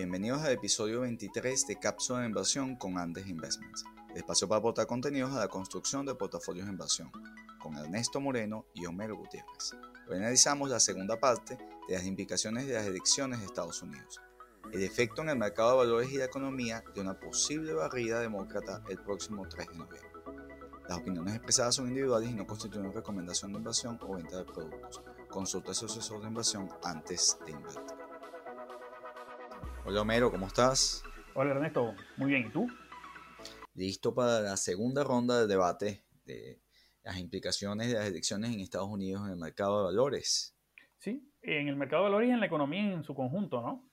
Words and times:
Bienvenidos 0.00 0.40
al 0.40 0.52
episodio 0.52 1.02
23 1.02 1.66
de 1.66 1.76
Cápsula 1.76 2.20
de 2.20 2.26
Inversión 2.28 2.74
con 2.76 2.96
Andes 2.96 3.28
Investments, 3.28 3.84
espacio 4.14 4.48
para 4.48 4.58
aportar 4.58 4.86
contenidos 4.86 5.30
a 5.32 5.40
la 5.40 5.48
construcción 5.48 6.06
de 6.06 6.14
portafolios 6.14 6.64
de 6.64 6.72
inversión, 6.72 7.12
con 7.62 7.76
Ernesto 7.76 8.18
Moreno 8.18 8.64
y 8.72 8.86
Homero 8.86 9.14
Gutiérrez. 9.18 9.76
Hoy 10.08 10.16
analizamos 10.16 10.70
la 10.70 10.80
segunda 10.80 11.20
parte 11.20 11.58
de 11.86 11.94
las 11.96 12.06
implicaciones 12.06 12.66
de 12.66 12.72
las 12.72 12.86
elecciones 12.86 13.40
de 13.40 13.44
Estados 13.44 13.82
Unidos, 13.82 14.22
el 14.72 14.82
efecto 14.82 15.20
en 15.20 15.28
el 15.28 15.36
mercado 15.36 15.72
de 15.72 15.76
valores 15.76 16.10
y 16.10 16.16
la 16.16 16.24
economía 16.24 16.82
de 16.94 17.02
una 17.02 17.20
posible 17.20 17.74
barrida 17.74 18.20
demócrata 18.20 18.82
el 18.88 19.02
próximo 19.02 19.46
3 19.50 19.68
de 19.68 19.74
noviembre. 19.74 20.12
Las 20.88 20.96
opiniones 20.96 21.34
expresadas 21.34 21.74
son 21.74 21.88
individuales 21.88 22.30
y 22.30 22.34
no 22.34 22.46
constituyen 22.46 22.90
recomendación 22.90 23.52
de 23.52 23.58
inversión 23.58 23.98
o 24.00 24.14
venta 24.14 24.38
de 24.38 24.44
productos. 24.44 25.02
Consulta 25.28 25.72
a 25.72 25.74
su 25.74 25.84
asesor 25.84 26.22
de 26.22 26.28
inversión 26.28 26.70
antes 26.84 27.36
de 27.44 27.52
invertir. 27.52 27.99
Hola 29.86 30.02
Homero, 30.02 30.30
¿cómo 30.30 30.46
estás? 30.46 31.02
Hola 31.34 31.52
Ernesto, 31.52 31.94
muy 32.18 32.30
bien, 32.30 32.46
¿y 32.46 32.50
tú? 32.50 32.68
Listo 33.74 34.14
para 34.14 34.40
la 34.40 34.56
segunda 34.58 35.02
ronda 35.02 35.40
de 35.40 35.46
debate 35.46 36.04
de 36.26 36.60
las 37.02 37.16
implicaciones 37.16 37.88
de 37.88 37.94
las 37.94 38.06
elecciones 38.06 38.52
en 38.52 38.60
Estados 38.60 38.88
Unidos 38.88 39.24
en 39.24 39.32
el 39.32 39.38
mercado 39.38 39.78
de 39.78 39.84
valores. 39.84 40.54
Sí, 40.98 41.32
en 41.40 41.68
el 41.68 41.76
mercado 41.76 42.04
de 42.04 42.10
valores 42.10 42.28
y 42.28 42.32
en 42.32 42.40
la 42.40 42.46
economía 42.46 42.92
en 42.92 43.02
su 43.04 43.14
conjunto, 43.14 43.62
¿no? 43.62 43.90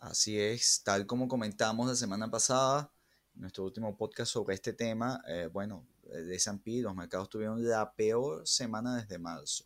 Así 0.00 0.38
es, 0.38 0.82
tal 0.82 1.06
como 1.06 1.28
comentamos 1.28 1.86
la 1.86 1.94
semana 1.94 2.28
pasada, 2.28 2.92
en 3.34 3.42
nuestro 3.42 3.64
último 3.64 3.96
podcast 3.96 4.32
sobre 4.32 4.56
este 4.56 4.72
tema, 4.72 5.22
eh, 5.28 5.48
bueno, 5.52 5.86
de 6.02 6.34
S&P, 6.34 6.82
los 6.82 6.96
mercados 6.96 7.30
tuvieron 7.30 7.66
la 7.66 7.94
peor 7.94 8.46
semana 8.48 8.96
desde 8.96 9.18
marzo. 9.18 9.64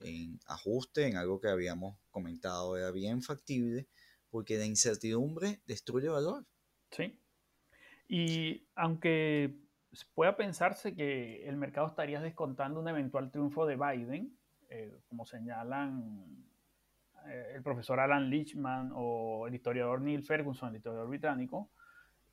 En 0.00 0.40
ajuste, 0.46 1.06
en 1.06 1.16
algo 1.16 1.40
que 1.40 1.48
habíamos 1.48 1.96
comentado, 2.10 2.76
era 2.76 2.90
bien 2.90 3.22
factible, 3.22 3.86
porque 4.34 4.58
la 4.58 4.66
incertidumbre 4.66 5.60
destruye 5.64 6.08
valor. 6.08 6.44
Sí. 6.90 7.20
Y 8.08 8.66
aunque 8.74 9.54
pueda 10.12 10.36
pensarse 10.36 10.96
que 10.96 11.48
el 11.48 11.56
mercado 11.56 11.86
estaría 11.86 12.20
descontando 12.20 12.80
un 12.80 12.88
eventual 12.88 13.30
triunfo 13.30 13.64
de 13.64 13.76
Biden, 13.76 14.36
eh, 14.70 14.98
como 15.08 15.24
señalan 15.24 16.48
eh, 17.28 17.52
el 17.54 17.62
profesor 17.62 18.00
Alan 18.00 18.28
Lichman 18.28 18.90
o 18.92 19.46
el 19.46 19.54
historiador 19.54 20.00
Neil 20.00 20.24
Ferguson, 20.24 20.70
el 20.70 20.76
historiador 20.78 21.08
británico, 21.08 21.70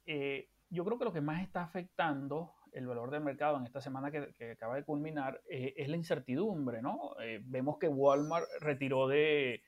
eh, 0.08 0.50
yo 0.72 0.84
creo 0.84 0.98
que 0.98 1.06
lo 1.06 1.14
que 1.14 1.22
más 1.22 1.44
está 1.44 1.62
afectando 1.62 2.56
el 2.72 2.88
valor 2.88 3.12
del 3.12 3.22
mercado 3.22 3.58
en 3.58 3.66
esta 3.68 3.80
semana 3.80 4.10
que, 4.10 4.52
acaba 4.54 4.76
de 4.76 4.86
culminar 4.86 5.40
es 5.48 5.88
la 5.88 5.98
incertidumbre, 5.98 6.82
¿no? 6.82 7.12
vemos 7.42 7.78
que 7.78 7.90
Walmart 7.90 8.48
retiró 8.62 9.08
de, 9.08 9.62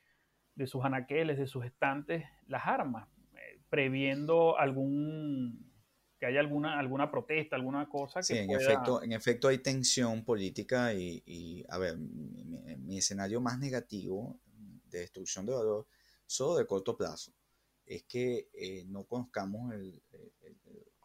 de 0.56 0.68
sus 0.68 0.84
anaqueles, 0.84 1.38
de 1.38 1.48
sus 1.48 1.66
estantes, 1.66 2.24
las 2.48 2.66
armas, 2.66 3.08
eh, 3.36 3.62
previendo 3.70 4.58
algún 4.58 5.72
que 6.20 6.28
haya 6.28 6.40
alguna, 6.40 6.80
alguna 6.80 7.12
protesta, 7.12 7.56
alguna 7.56 7.90
cosa 7.90 8.22
que 8.22 8.26
sí, 8.26 8.38
en 8.38 8.52
efecto, 8.52 9.04
en 9.04 9.12
efecto 9.12 9.50
hay 9.50 9.58
tensión 9.58 10.24
política 10.24 10.94
y, 10.94 11.66
a 11.68 11.78
ver, 11.78 11.98
mi, 11.98 12.98
escenario 12.98 13.42
más 13.42 13.60
negativo 13.60 14.40
de 14.86 15.00
destrucción 15.00 15.46
de 15.46 15.54
valor, 15.54 15.86
solo 16.26 16.56
de 16.56 16.66
corto 16.66 16.96
plazo, 16.96 17.34
es 17.86 18.04
que 18.04 18.48
eh, 18.54 18.86
no 18.88 19.04
conozcamos 19.04 19.74
el, 19.74 20.02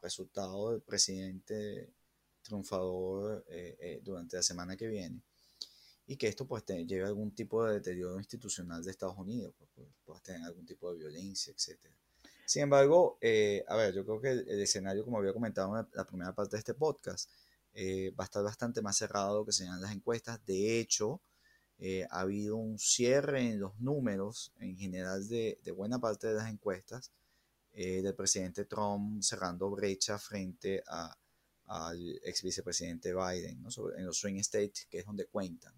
resultado 0.00 0.70
del 0.70 0.82
presidente 0.82 1.92
triunfador 2.42 3.44
eh, 3.48 4.00
durante 4.04 4.36
la 4.36 4.42
semana 4.44 4.76
que 4.76 4.86
viene 4.86 5.20
y 6.08 6.16
que 6.16 6.26
esto 6.26 6.46
pues 6.46 6.64
te 6.64 6.86
lleve 6.86 7.04
a 7.04 7.08
algún 7.08 7.34
tipo 7.34 7.64
de 7.64 7.74
deterioro 7.74 8.18
institucional 8.18 8.82
de 8.82 8.90
Estados 8.90 9.18
Unidos, 9.18 9.54
pues, 9.58 9.70
pues 9.74 9.88
puedas 10.06 10.22
tener 10.22 10.42
algún 10.42 10.64
tipo 10.64 10.90
de 10.90 10.98
violencia, 10.98 11.52
etc. 11.52 11.78
Sin 12.46 12.62
embargo, 12.62 13.18
eh, 13.20 13.62
a 13.68 13.76
ver, 13.76 13.94
yo 13.94 14.06
creo 14.06 14.18
que 14.18 14.30
el, 14.30 14.62
escenario, 14.62 15.04
como 15.04 15.18
había 15.18 15.34
comentado 15.34 15.78
en 15.78 15.86
la, 15.92 16.06
primera 16.06 16.34
parte 16.34 16.56
de 16.56 16.60
este 16.60 16.72
podcast, 16.72 17.30
eh, 17.74 18.10
va 18.18 18.24
a 18.24 18.26
estar 18.26 18.42
bastante 18.42 18.80
más 18.80 18.96
cerrado 18.96 19.44
que 19.44 19.52
señalan 19.52 19.82
las 19.82 19.92
encuestas. 19.92 20.40
De 20.46 20.80
hecho, 20.80 21.20
eh, 21.78 22.06
ha 22.10 22.20
habido 22.20 22.56
un 22.56 22.78
cierre 22.78 23.42
en 23.50 23.60
los 23.60 23.78
números 23.78 24.54
en 24.60 24.78
general 24.78 25.28
de, 25.28 25.60
buena 25.76 25.98
parte 25.98 26.28
de 26.28 26.34
las 26.34 26.48
encuestas 26.48 27.12
del 27.74 28.12
presidente 28.16 28.64
Trump 28.64 29.22
cerrando 29.22 29.70
brecha 29.70 30.18
frente 30.18 30.82
a, 30.88 31.16
al 31.66 32.18
ex 32.24 32.42
vicepresidente 32.42 33.14
Biden, 33.14 33.62
¿no? 33.62 33.68
en 33.96 34.04
los 34.04 34.18
swing 34.18 34.40
states, 34.40 34.86
que 34.90 34.98
es 34.98 35.06
donde 35.06 35.26
cuentan 35.26 35.74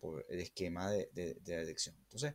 por, 0.00 0.24
el 0.28 0.40
esquema 0.40 0.90
de, 0.90 1.08
de, 1.12 1.40
la 1.46 1.62
elección. 1.62 1.96
Entonces, 2.02 2.34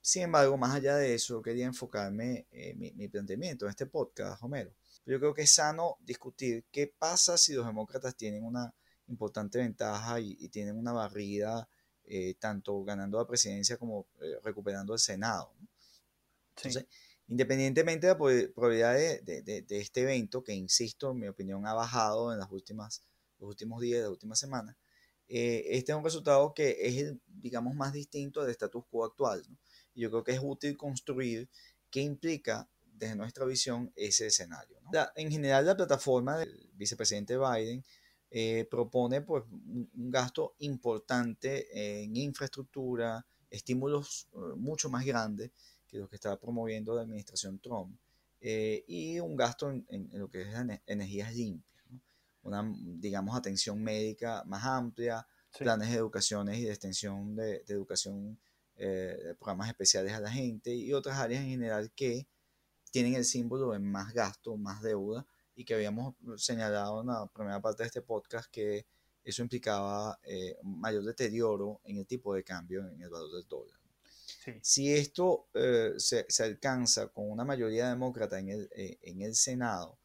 sin 0.00 0.22
embargo, 0.22 0.56
más 0.56 0.74
allá 0.74 0.96
de 0.96 1.14
eso, 1.14 1.42
quería 1.42 1.66
enfocarme 1.66 2.46
en 2.50 2.78
mi, 2.78 3.08
planteamiento 3.08 3.66
en 3.66 3.70
este 3.70 3.86
podcast, 3.86 4.42
Homero. 4.42 4.72
Yo 5.04 5.18
creo 5.18 5.34
que 5.34 5.42
es 5.42 5.50
sano 5.50 5.98
discutir 6.00 6.64
qué 6.70 6.86
pasa 6.86 7.36
si 7.36 7.52
los 7.52 7.66
demócratas 7.66 8.16
tienen 8.16 8.44
una 8.44 8.72
importante 9.08 9.58
ventaja 9.58 10.20
y, 10.20 10.48
tienen 10.48 10.76
una 10.76 10.92
barrida, 10.92 11.68
eh, 12.04 12.34
tanto 12.38 12.82
ganando 12.82 13.18
la 13.18 13.26
presidencia 13.26 13.76
como 13.76 14.06
eh, 14.20 14.36
recuperando 14.42 14.94
el 14.94 15.00
Senado. 15.00 15.52
Entonces, 16.56 16.86
independientemente 17.28 18.06
de 18.06 18.12
la 18.12 18.18
probabilidad 18.18 18.94
de, 18.94 19.20
de, 19.20 19.62
de, 19.62 19.80
este 19.80 20.02
evento, 20.02 20.42
que 20.42 20.54
insisto, 20.54 21.10
en 21.10 21.18
mi 21.18 21.28
opinión 21.28 21.66
ha 21.66 21.74
bajado 21.74 22.32
en 22.32 22.38
las 22.38 22.50
últimas, 22.50 23.02
los 23.38 23.48
últimos 23.50 23.80
días, 23.80 24.02
las 24.02 24.10
últimas 24.10 24.38
semanas, 24.38 24.76
eh, 25.32 25.76
este 25.76 25.92
es 25.92 25.98
un 25.98 26.02
resultado 26.02 26.52
que 26.52 26.76
es, 26.80 27.14
digamos, 27.28 27.76
más 27.76 27.92
distinto 27.92 28.42
del 28.42 28.50
status 28.50 28.84
quo 28.90 29.04
actual. 29.04 29.44
Y 29.94 30.00
yo 30.02 30.10
creo 30.10 30.24
que 30.24 30.32
es 30.32 30.40
útil 30.42 30.76
construir 30.76 31.48
qué 31.88 32.00
implica 32.00 32.68
desde 32.82 33.14
nuestra 33.14 33.46
visión 33.46 33.92
ese 33.94 34.26
escenario. 34.26 34.78
en 35.14 35.30
general, 35.30 35.66
la 35.66 35.76
plataforma 35.76 36.36
del 36.36 36.70
vicepresidente 36.74 37.38
Biden 37.38 37.84
eh, 38.28 38.66
propone 38.68 39.22
pues, 39.22 39.44
un, 39.50 39.88
gasto 40.10 40.56
importante 40.58 42.02
en 42.02 42.16
infraestructura, 42.16 43.24
estímulos 43.50 44.28
eh, 44.32 44.36
mucho 44.56 44.90
más 44.90 45.04
grandes 45.04 45.52
que 45.86 45.98
los 45.98 46.08
que 46.08 46.16
está 46.16 46.36
promoviendo 46.40 46.94
la 46.94 47.02
administración 47.02 47.60
Trump, 47.60 47.96
y 48.42 49.20
un 49.20 49.36
gasto 49.36 49.70
en, 49.70 49.86
en, 49.90 50.18
lo 50.18 50.28
que 50.28 50.42
es 50.42 50.48
energías 50.86 51.34
limpias 51.34 51.69
una, 52.42 52.72
digamos, 52.76 53.36
atención 53.36 53.82
médica 53.82 54.42
más 54.46 54.64
amplia, 54.64 55.26
planes 55.58 55.90
de 55.90 55.96
educación 55.96 56.52
y 56.54 56.62
de 56.62 56.70
extensión 56.70 57.34
de, 57.34 57.64
educación, 57.68 58.38
eh, 58.76 59.34
programas 59.38 59.68
especiales 59.68 60.12
a 60.12 60.20
la 60.20 60.30
gente 60.30 60.74
y 60.74 60.92
otras 60.92 61.18
áreas 61.18 61.42
en 61.42 61.50
general 61.50 61.92
que 61.94 62.26
tienen 62.90 63.14
el 63.14 63.24
símbolo 63.24 63.72
de 63.72 63.78
más 63.78 64.12
gasto, 64.12 64.56
más 64.56 64.82
deuda 64.82 65.26
y 65.54 65.64
que 65.64 65.74
habíamos 65.74 66.14
señalado 66.36 67.02
en 67.02 67.08
la 67.08 67.26
primera 67.26 67.60
parte 67.60 67.82
de 67.82 67.88
este 67.88 68.02
podcast 68.02 68.50
que 68.50 68.86
eso 69.22 69.42
implicaba 69.42 70.18
eh, 70.22 70.56
mayor 70.62 71.04
deterioro 71.04 71.80
en 71.84 71.98
el 71.98 72.06
tipo 72.06 72.34
de 72.34 72.42
cambio 72.42 72.88
en 72.88 73.02
el 73.02 73.10
valor 73.10 73.30
del 73.32 73.46
dólar. 73.46 73.78
Si 74.62 74.92
esto 74.92 75.48
eh, 75.52 75.92
se, 75.98 76.24
se, 76.28 76.44
alcanza 76.44 77.08
con 77.08 77.30
una 77.30 77.44
mayoría 77.44 77.90
demócrata 77.90 78.38
en 78.38 78.48
el, 78.48 78.70
en 78.72 79.20
el 79.20 79.34
Senado, 79.34 79.99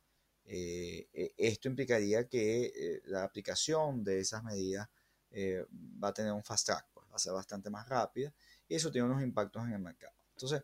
eh, 0.48 1.08
e, 1.12 1.34
esto 1.38 1.68
implicaría 1.68 2.28
que 2.28 2.66
eh, 2.66 3.02
la 3.06 3.24
aplicación 3.24 4.04
de 4.04 4.20
esas 4.20 4.44
medidas 4.44 4.88
eh, 5.32 5.66
va 5.72 6.10
a 6.10 6.14
tener 6.14 6.32
un 6.32 6.44
fast 6.44 6.68
track, 6.68 6.88
pues, 6.94 7.08
va 7.12 7.16
a 7.16 7.20
ser 7.20 7.34
bastante 7.34 7.70
más 7.70 7.88
rápida 7.90 8.32
y 8.68 8.76
eso 8.76 8.92
tiene 8.92 9.08
unos 9.08 9.24
impactos 9.24 9.64
en 9.64 9.74
el 9.74 9.80
mercado. 9.80 10.14
Entonces, 10.32 10.62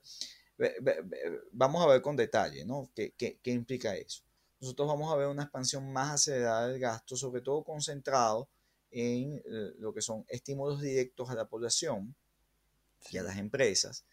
vamos 1.52 1.84
a 1.84 1.88
ver 1.88 2.02
con 2.02 2.16
detalle, 2.16 2.64
¿no? 2.66 2.92
¿Qué, 2.94 3.14
qué, 3.18 3.40
qué 3.42 3.52
implica 3.52 3.96
eso? 3.96 4.24
Nosotros 4.60 4.88
vamos 4.88 5.12
a 5.12 5.16
ver 5.16 5.28
una 5.28 5.44
expansión 5.44 5.92
más 5.92 6.14
acelerada 6.14 6.68
del 6.68 6.80
gasto, 6.80 7.16
sobre 7.16 7.42
todo 7.42 7.64
concentrado 7.64 8.48
en 8.92 9.42
lo 9.80 9.94
que 9.94 10.02
son 10.02 10.26
estímulos 10.28 10.82
directos 10.82 11.30
a 11.30 11.36
la 11.36 11.48
población 11.48 12.14
y 13.10 13.18
a 13.18 13.24
las 13.24 13.38
empresas. 13.38 14.06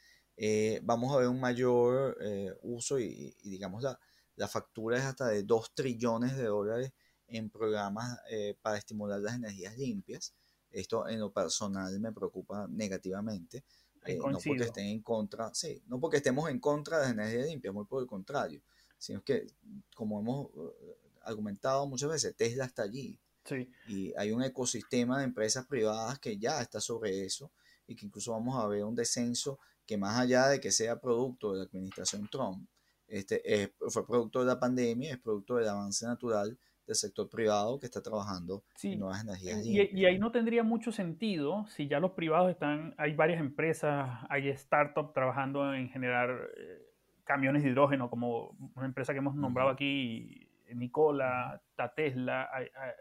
vamos 0.83 1.12
a 1.15 1.19
ver 1.19 1.28
un 1.28 1.41
mayor 1.41 2.17
uso 2.62 2.98
y, 2.98 3.37
y 3.42 3.51
digamos, 3.51 3.83
la, 3.83 3.98
la 4.39 4.47
factura 4.47 4.99
es 4.99 5.05
hasta 5.05 5.27
de 5.29 5.43
2 5.43 5.75
trillones 5.75 6.37
de 6.37 6.45
dólares 6.45 6.93
en 7.27 7.51
programas 7.51 8.19
eh, 8.31 8.57
para 8.63 8.79
estimular 8.79 9.21
las 9.21 9.35
energías 9.35 9.77
limpias. 9.77 10.33
Esto 10.71 11.09
en 11.09 11.19
lo 11.19 11.33
personal 11.33 11.99
me 11.99 12.13
preocupa 12.13 12.67
negativamente. 12.69 13.65
Eh, 14.05 14.17
no 14.17 14.39
porque 14.39 14.63
estén 14.63 14.87
en 14.87 15.03
contra, 15.03 15.53
sí, 15.53 15.83
no 15.89 15.99
porque 15.99 16.19
estemos 16.19 16.49
en 16.49 16.61
contra 16.61 16.99
de 16.99 17.03
las 17.03 17.13
energías 17.13 17.47
limpias, 17.49 17.75
muy 17.75 17.85
por 17.85 18.01
el 18.01 18.09
contrario, 18.09 18.63
sino 18.97 19.23
que, 19.23 19.47
como 19.95 20.21
hemos 20.21 20.47
eh, 20.47 20.97
argumentado 21.25 21.85
muchas 21.87 22.09
veces, 22.09 22.37
Tesla 22.37 22.65
está 22.65 22.85
allí. 22.85 23.19
Sí. 23.45 23.69
Y 23.89 24.15
hay 24.17 24.31
un 24.31 24.43
ecosistema 24.45 25.19
de 25.19 25.25
empresas 25.25 25.67
privadas 25.67 26.21
que 26.21 26.39
ya 26.39 26.61
está 26.61 26.81
sobre 26.81 27.25
eso 27.25 27.51
y 27.89 27.97
que 27.97 28.07
incluso 28.07 28.31
vamos 28.33 28.57
a 28.63 28.69
ver 28.69 28.85
un 28.85 28.95
descenso 28.95 29.59
que 29.85 29.99
más 29.99 30.19
allá 30.19 30.47
de 30.47 30.61
que 30.61 30.71
sea 30.71 31.01
producto 31.01 31.53
de 31.53 31.59
la 31.59 31.65
administración 31.65 32.29
Trump, 32.31 32.69
este, 33.09 33.72
fue 33.89 34.07
producto 34.07 34.41
de 34.41 34.47
la 34.47 34.60
pandemia, 34.60 35.13
es 35.13 35.19
producto 35.19 35.57
del 35.57 35.69
avance 35.69 36.07
natural 36.07 36.57
del 36.87 36.97
sector 36.97 37.28
privado 37.28 37.78
que 37.78 37.87
está 37.87 38.03
trabajando 38.03 38.65
en 38.83 38.99
nuevas 38.99 39.22
energías. 39.22 39.65
Y, 39.65 39.91
y, 39.93 40.07
ahí 40.07 40.19
no 40.19 40.33
tendría 40.33 40.63
mucho 40.63 40.91
sentido 40.91 41.66
si 41.66 41.87
ya 41.87 42.01
los 42.01 42.13
privados 42.13 42.51
están, 42.51 42.95
hay 42.97 43.15
varias 43.15 43.41
empresas, 43.41 44.09
hay 44.31 44.55
startups 44.57 45.13
trabajando 45.13 45.75
en 45.75 45.91
generar 45.91 46.31
eh, 46.57 46.89
camiones 47.25 47.63
de 47.63 47.71
hidrógeno, 47.71 48.09
como 48.09 48.57
una 48.75 48.87
empresa 48.87 49.13
que 49.13 49.19
hemos 49.19 49.34
nombrado 49.34 49.69
aquí, 49.69 50.49
Nicola, 50.75 51.63
Tesla, 51.95 52.49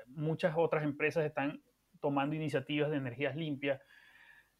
muchas 0.08 0.54
otras 0.58 0.84
empresas 0.84 1.26
están 1.26 1.62
tomando 2.00 2.36
iniciativas 2.36 2.90
de 2.92 2.98
energías 2.98 3.36
limpias. 3.36 3.82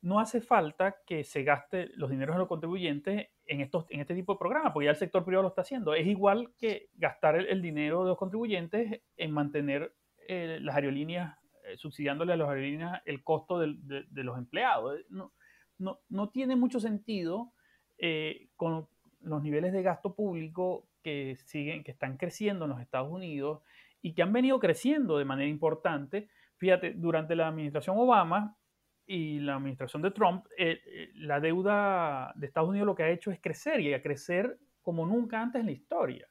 No 0.08 0.22
hace 0.22 0.40
falta 0.40 1.02
que 1.06 1.26
se 1.26 1.44
gaste 1.44 1.90
los 1.96 2.10
dineros 2.10 2.36
de 2.36 2.40
los 2.40 2.48
contribuyentes 2.48 3.28
en, 3.46 3.60
estos, 3.60 3.88
en 3.90 4.00
este 4.00 4.16
tipo 4.16 4.32
de 4.32 4.40
programas, 4.40 4.72
porque 4.72 4.86
ya 4.86 4.92
el 4.92 4.96
sector 4.96 5.26
privado 5.26 5.44
lo 5.44 5.50
está 5.50 5.64
haciendo. 5.64 5.94
Es 5.94 6.08
igual 6.08 6.54
que 6.58 6.88
gastar 6.94 7.36
el, 7.36 7.62
dinero 7.62 8.04
de 8.04 8.12
los 8.12 8.18
contribuyentes 8.18 9.02
en 9.18 9.32
mantener 9.34 9.94
eh, 10.30 10.60
las 10.62 10.78
aerolíneas, 10.78 11.38
eh, 11.66 11.76
subsidiándole 11.76 12.32
a 12.32 12.38
las 12.38 12.48
aerolíneas 12.48 13.02
el 13.04 13.22
costo 13.22 13.60
de, 13.60 14.06
los 14.14 14.38
empleados. 14.38 14.98
No, 15.10 15.34
no, 15.78 16.00
no, 16.08 16.30
tiene 16.30 16.56
mucho 16.56 16.80
sentido 16.80 17.52
eh, 17.98 18.48
con 18.56 18.88
los 19.20 19.44
niveles 19.44 19.74
de 19.74 19.84
gasto 19.84 20.16
público 20.16 20.88
que 21.04 21.36
siguen, 21.36 21.84
que 21.84 21.92
están 21.92 22.16
creciendo 22.16 22.64
en 22.64 22.72
los 22.72 22.80
Estados 22.80 23.12
Unidos 23.12 23.62
y 24.02 24.14
que 24.14 24.22
han 24.22 24.32
venido 24.32 24.58
creciendo 24.62 25.18
de 25.18 25.26
manera 25.26 25.50
importante. 25.50 26.30
Fíjate, 26.56 26.94
durante 26.94 27.36
la 27.36 27.50
administración 27.50 27.98
Obama 27.98 28.56
y 29.08 29.40
la 29.40 29.56
administración 29.56 30.02
de 30.02 30.12
Trump, 30.12 30.46
eh, 30.58 30.80
eh, 30.86 31.12
la 31.16 31.40
deuda 31.40 32.34
de 32.36 32.46
Estados 32.46 32.70
Unidos 32.70 32.86
lo 32.86 32.96
que 32.96 33.04
ha 33.04 33.10
hecho 33.10 33.32
es 33.32 33.40
crecer 33.40 33.80
y 33.80 33.94
a 33.94 34.02
crecer 34.02 34.60
como 34.82 35.06
nunca 35.06 35.42
antes 35.42 35.62
en 35.62 35.66
la 35.66 35.72
historia. 35.72 36.30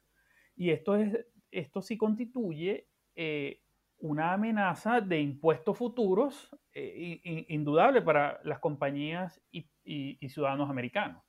Y 0.55 0.69
esto, 0.69 0.95
es, 0.95 1.13
esto 1.51 1.81
sí 1.81 1.97
constituye 1.97 2.87
eh, 3.15 3.61
una 3.97 4.33
amenaza 4.33 5.01
de 5.01 5.19
impuestos 5.19 5.77
futuros 5.77 6.55
indudable 6.73 8.03
para 8.03 8.39
las 8.43 8.59
compañías 8.59 9.41
y, 9.51 9.67
y 9.83 10.29
ciudadanos 10.29 10.69
americanos. 10.69 11.23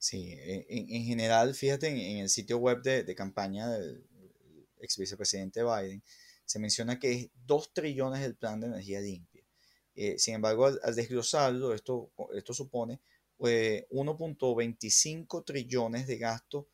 Sí, 0.00 0.32
e, 0.32 0.66
en, 0.70 1.04
general, 1.04 1.54
fíjate, 1.54 1.88
en, 1.88 2.18
el 2.22 2.30
sitio 2.30 2.56
web 2.56 2.80
de, 2.82 3.14
campaña 3.14 3.68
del 3.68 4.02
ex 4.78 4.96
vicepresidente 4.96 5.62
Biden, 5.62 6.02
se 6.46 6.58
menciona 6.58 6.98
que 6.98 7.12
es 7.12 7.30
2 7.46 7.74
trillones 7.74 8.22
el 8.22 8.34
plan 8.34 8.60
de 8.60 8.68
energía 8.68 9.00
limpia. 9.00 9.29
Eh, 9.94 10.18
sin 10.18 10.34
embargo, 10.34 10.66
al, 10.66 10.94
desglosarlo, 10.94 11.74
esto, 11.74 12.12
esto 12.34 12.54
supone 12.54 13.00
1.25 13.38 15.40
eh, 15.40 15.44
trillones 15.44 16.06
de 16.06 16.18
gasto 16.18 16.68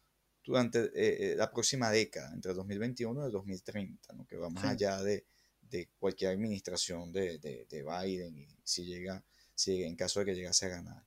durante 0.45 0.91
eh, 0.95 1.35
la 1.37 1.51
próxima 1.51 1.91
década, 1.91 2.33
entre 2.33 2.55
2021 2.55 3.29
y 3.29 3.33
2030, 3.33 4.13
¿no? 4.15 4.27
que 4.27 4.37
va 4.37 4.51
más 4.51 4.65
allá 4.65 5.03
de, 5.03 5.27
de, 5.61 5.89
cualquier 5.99 6.33
administración 6.33 7.13
de, 7.13 7.39
de, 7.39 7.67
de, 7.69 7.83
Biden 7.83 8.37
y 8.37 8.49
si 8.63 8.85
llega, 8.85 9.25
si 9.55 9.83
en 9.83 9.97
caso 9.97 10.21
de 10.21 10.27
que 10.27 10.35
llegase 10.35 10.67
a 10.67 10.71
ganar. 10.71 11.05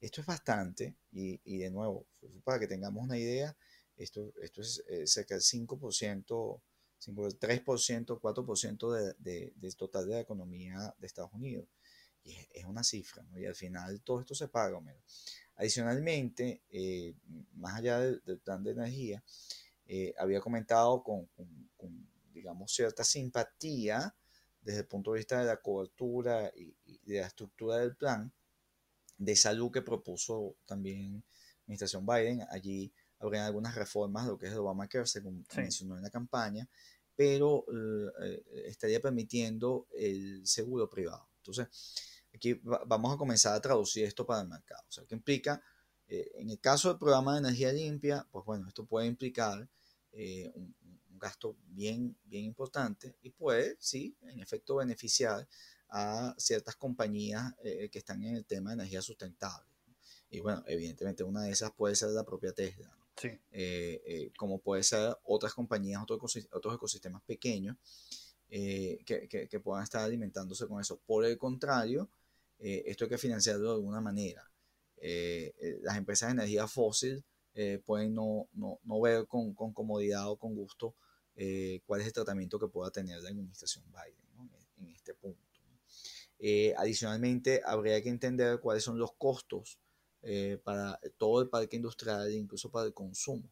Esto 0.00 0.20
es 0.20 0.26
bastante 0.26 0.94
y, 1.10 1.40
y 1.44 1.58
de 1.58 1.70
nuevo, 1.70 2.06
para 2.44 2.60
que 2.60 2.68
tengamos 2.68 3.02
una 3.02 3.18
idea, 3.18 3.56
esto, 3.96 4.32
esto 4.42 4.60
es 4.60 4.84
eh, 4.88 5.06
cerca 5.06 5.34
del 5.34 5.42
5%, 5.42 6.60
3%, 7.14 8.20
4% 8.20 8.92
de, 8.92 9.14
de, 9.18 9.52
del 9.56 9.76
total 9.76 10.06
de 10.06 10.14
la 10.14 10.20
economía 10.20 10.94
de 10.98 11.06
Estados 11.06 11.32
Unidos. 11.32 11.66
Y 12.24 12.36
es, 12.52 12.64
una 12.64 12.82
cifra, 12.82 13.22
¿no? 13.22 13.38
Y 13.38 13.46
al 13.46 13.54
final 13.54 14.00
todo 14.02 14.20
esto 14.20 14.34
se 14.34 14.48
paga, 14.48 14.76
Homero. 14.76 14.98
Adicionalmente, 15.56 16.62
eh, 16.70 17.14
más 17.54 17.76
allá 17.76 18.00
del, 18.00 18.40
plan 18.40 18.64
de 18.64 18.72
energía, 18.72 19.22
eh, 19.86 20.12
había 20.18 20.40
comentado 20.40 21.02
con, 21.04 21.26
con, 21.76 22.08
digamos, 22.32 22.72
cierta 22.72 23.04
simpatía 23.04 24.14
desde 24.60 24.80
el 24.80 24.86
punto 24.86 25.12
de 25.12 25.18
vista 25.18 25.38
de 25.38 25.46
la 25.46 25.58
cobertura 25.58 26.52
y 26.56 26.74
de 27.04 27.20
la 27.20 27.28
estructura 27.28 27.78
del 27.78 27.94
plan, 27.94 28.32
de 29.16 29.36
salud 29.36 29.70
que 29.70 29.80
propuso 29.80 30.56
también 30.66 31.12
la 31.12 31.62
administración 31.62 32.04
Biden. 32.04 32.44
Allí 32.50 32.92
habrían 33.20 33.44
algunas 33.44 33.74
reformas 33.74 34.24
de 34.24 34.32
lo 34.32 34.38
que 34.38 34.46
es 34.46 34.52
el 34.52 34.58
Obamacare, 34.58 35.06
según 35.06 35.46
mencionó 35.56 35.96
en 35.96 36.02
la 36.02 36.10
campaña, 36.10 36.68
pero 37.16 37.64
eh, 38.22 38.44
estaría 38.66 39.00
permitiendo 39.00 39.88
el 39.92 40.46
seguro 40.46 40.88
privado. 40.88 41.28
Entonces, 41.38 41.68
aquí 42.34 42.60
vamos 42.62 43.14
a 43.14 43.16
comenzar 43.16 43.54
a 43.54 43.60
traducir 43.60 44.04
esto 44.04 44.26
para 44.26 44.42
el 44.42 44.48
mercado. 44.48 44.82
O 44.88 44.92
sea, 44.92 45.04
¿qué 45.06 45.14
implica? 45.14 45.62
Eh, 46.08 46.30
en 46.34 46.50
el 46.50 46.60
caso 46.60 46.88
del 46.88 46.98
programa 46.98 47.32
de 47.32 47.40
energía 47.40 47.72
limpia, 47.72 48.26
pues 48.30 48.44
bueno, 48.44 48.68
esto 48.68 48.84
puede 48.86 49.06
implicar 49.06 49.68
eh, 50.12 50.52
un, 50.54 50.74
gasto 51.18 51.56
bien, 51.68 52.14
bien 52.24 52.44
importante 52.44 53.16
y 53.22 53.30
puede, 53.30 53.78
sí, 53.80 54.14
en 54.20 54.38
efecto, 54.40 54.76
beneficiar 54.76 55.48
a 55.88 56.34
ciertas 56.36 56.76
compañías 56.76 57.54
eh, 57.64 57.88
que 57.90 57.98
están 57.98 58.22
en 58.22 58.36
el 58.36 58.44
tema 58.44 58.70
de 58.70 58.74
energía 58.74 59.00
sustentable. 59.00 59.66
Y 60.28 60.40
bueno, 60.40 60.62
evidentemente 60.66 61.24
una 61.24 61.42
de 61.42 61.52
esas 61.52 61.72
puede 61.72 61.96
ser 61.96 62.10
la 62.10 62.22
propia 62.22 62.52
Tesla, 62.52 62.94
eh, 63.22 63.40
eh, 63.52 64.32
como 64.36 64.58
puede 64.58 64.82
ser 64.82 65.16
otras 65.24 65.54
compañías, 65.54 66.02
otros, 66.02 66.36
ecosistemas 66.36 67.22
pequeños 67.22 67.76
que, 68.48 69.26
que, 69.28 69.48
que, 69.48 69.60
puedan 69.60 69.82
estar 69.82 70.02
alimentándose 70.02 70.66
con 70.66 70.80
eso. 70.80 71.00
Por 71.06 71.24
el 71.24 71.36
contrario, 71.36 72.08
esto 72.58 73.04
hay 73.04 73.10
que 73.10 73.18
financiarlo 73.18 73.70
de 73.70 73.74
alguna 73.74 74.00
manera. 74.00 74.48
las 75.82 75.96
empresas 75.96 76.28
de 76.28 76.32
energía 76.34 76.68
fósil 76.68 77.24
pueden 77.84 78.14
no, 78.14 78.48
no, 78.52 78.78
no 78.84 79.00
ver 79.00 79.26
con, 79.26 79.54
con, 79.54 79.72
comodidad 79.72 80.30
o 80.30 80.36
con 80.36 80.54
gusto 80.54 80.94
cuál 81.86 82.00
es 82.00 82.06
el 82.06 82.12
tratamiento 82.12 82.58
que 82.58 82.68
pueda 82.68 82.90
tener 82.90 83.20
la 83.22 83.30
administración 83.30 83.84
Biden 83.90 84.50
en 84.78 84.90
este 84.90 85.14
punto. 85.14 85.46
Eh, 86.38 86.74
adicionalmente, 86.76 87.62
habría 87.64 88.02
que 88.02 88.08
entender 88.08 88.60
cuáles 88.60 88.84
son 88.84 88.98
los 88.98 89.12
costos 89.12 89.78
eh, 90.26 90.60
para 90.62 90.98
todo 91.16 91.42
el 91.42 91.48
parque 91.48 91.76
industrial 91.76 92.28
e 92.28 92.34
incluso 92.34 92.70
para 92.70 92.86
el 92.86 92.94
consumo. 92.94 93.48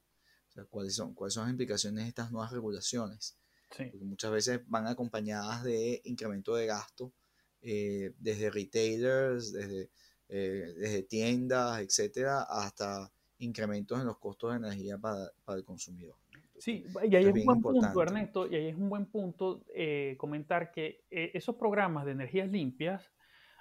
O 0.49 0.53
sea, 0.53 0.65
cuáles 0.65 0.95
son, 0.95 1.15
cuáles 1.15 1.35
son 1.35 1.45
las 1.45 1.53
implicaciones 1.53 2.05
de 2.05 2.09
estas 2.09 2.31
nuevas 2.31 2.53
regulaciones. 2.53 3.39
Porque 3.69 4.05
muchas 4.05 4.31
veces 4.31 4.61
van 4.67 4.87
acompañadas 4.87 5.65
de 5.65 6.01
incremento 6.05 6.55
de 6.55 6.67
gasto 6.67 7.13
eh, 7.61 8.15
desde 8.19 8.51
retailers, 8.51 9.53
desde, 9.53 9.91
desde 10.29 11.03
tiendas, 11.03 11.81
etcétera, 11.81 12.43
hasta 12.43 13.11
incrementos 13.39 13.99
en 14.01 14.07
los 14.07 14.19
costos 14.19 14.53
de 14.53 14.59
energía 14.59 14.99
para, 14.99 15.31
para 15.45 15.59
el 15.59 15.65
consumidor. 15.65 16.17
Sí, 16.59 16.85
y 17.03 17.17
ahí 17.17 17.25
es, 17.25 17.35
un 17.35 17.45
buen 17.45 17.61
punto, 17.61 18.03
Ernesto, 18.03 18.47
y 18.51 18.55
ahí 18.55 18.69
es 18.69 18.77
un 18.77 18.89
buen 18.89 19.07
punto 19.07 19.65
eh, 19.75 20.15
comentar 20.19 20.71
que 20.71 21.05
eh, 21.11 21.33
esos 21.35 21.57
programas 21.57 22.05
de 22.07 22.13
energías 22.13 22.49
limpias, 22.49 23.13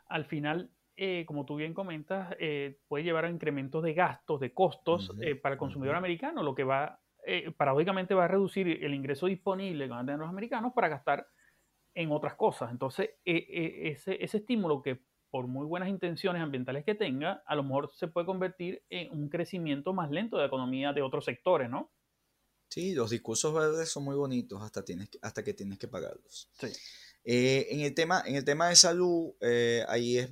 al 0.08 0.26
final, 0.26 0.72
eh, 0.96 1.26
como 1.26 1.46
tú 1.46 1.56
bien 1.56 1.74
comentas, 1.74 2.36
puede 2.88 3.04
llevar 3.04 3.26
a 3.26 3.30
incrementos 3.30 3.84
de 3.84 3.94
gastos, 3.94 4.40
de 4.40 4.54
costos 4.54 5.12
para 5.42 5.54
el 5.54 5.60
consumidor 5.60 5.96
americano, 5.96 6.44
lo 6.44 6.56
que 6.56 6.64
va, 6.64 7.02
paradójicamente 7.58 8.14
va 8.14 8.26
a 8.26 8.28
reducir 8.28 8.68
el 8.68 8.94
ingreso 8.94 9.28
disponible 9.28 9.86
que 9.86 9.92
van 9.92 10.00
a 10.00 10.06
tener 10.06 10.20
los 10.20 10.30
americanos 10.30 10.74
para 10.74 10.90
gastar 10.90 11.28
en 11.96 12.12
otras 12.12 12.36
cosas. 12.36 12.72
Entonces, 12.72 13.12
ese, 13.24 14.24
ese 14.24 14.38
estímulo 14.38 14.82
que 14.82 15.02
por 15.30 15.48
muy 15.48 15.66
buenas 15.66 15.90
intenciones 15.90 16.44
ambientales 16.44 16.86
que 16.86 16.94
tenga, 16.94 17.42
a 17.48 17.56
lo 17.56 17.64
mejor 17.64 17.90
se 17.96 18.08
puede 18.08 18.28
convertir 18.28 18.84
en 18.90 19.12
un 19.12 19.30
crecimiento 19.30 19.92
más 19.92 20.12
lento 20.12 20.38
de 20.38 20.44
la 20.44 20.48
economía 20.48 20.94
de 20.94 21.02
otros 21.02 21.26
sectores, 21.26 21.72
¿no? 21.72 21.92
Sí, 22.70 22.94
los 22.94 23.12
discursos 23.12 23.54
verdes 23.54 23.90
son 23.90 24.04
muy 24.04 24.16
bonitos 24.16 24.62
hasta, 24.62 24.84
tienes, 24.84 25.10
hasta 25.22 25.44
que 25.44 25.54
tienes 25.54 25.78
que 25.78 25.88
pagarlos. 25.88 26.52
Eh, 27.26 27.68
en, 27.70 27.82
el 27.82 27.94
tema, 27.94 28.22
en 28.26 28.36
el 28.36 28.44
tema 28.44 28.70
de 28.70 28.76
salud, 28.76 29.34
eh, 29.40 29.86
ahí 29.88 30.18
es, 30.18 30.32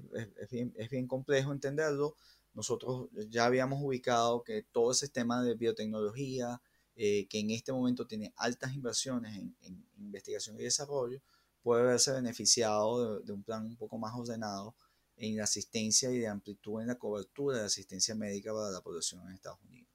bien, 0.89 1.07
complejo 1.07 1.51
entenderlo. 1.51 2.15
Nosotros 2.53 3.09
ya 3.29 3.45
habíamos 3.45 3.81
ubicado 3.81 4.43
que 4.43 4.63
todo 4.63 4.91
ese 4.91 5.07
tema 5.07 5.41
de 5.43 5.55
biotecnología, 5.55 6.61
eh, 6.95 7.27
que 7.29 7.39
en 7.39 7.51
este 7.51 7.71
momento 7.71 8.05
tiene 8.05 8.33
altas 8.35 8.73
inversiones 8.73 9.37
en, 9.37 9.55
investigación 9.97 10.59
y 10.59 10.63
desarrollo, 10.63 11.21
puede 11.63 11.83
verse 11.83 12.11
beneficiado 12.11 13.19
de, 13.19 13.25
de, 13.25 13.31
un 13.31 13.43
plan 13.43 13.65
un 13.65 13.77
poco 13.77 13.97
más 13.97 14.13
ordenado 14.15 14.75
en 15.15 15.37
la 15.37 15.43
asistencia 15.45 16.11
y 16.11 16.19
de 16.19 16.27
amplitud 16.27 16.81
en 16.81 16.87
la 16.87 16.95
cobertura 16.95 17.59
de 17.59 17.65
asistencia 17.65 18.15
médica 18.15 18.51
para 18.53 18.71
la 18.71 18.81
población 18.81 19.21
en 19.27 19.35
Estados 19.35 19.59
Unidos 19.63 19.91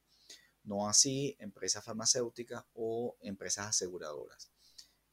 no 0.66 0.88
así 0.88 1.36
empresas 1.38 1.84
farmacéuticas 1.84 2.64
o 2.74 3.16
empresas 3.20 3.68
aseguradoras, 3.68 4.50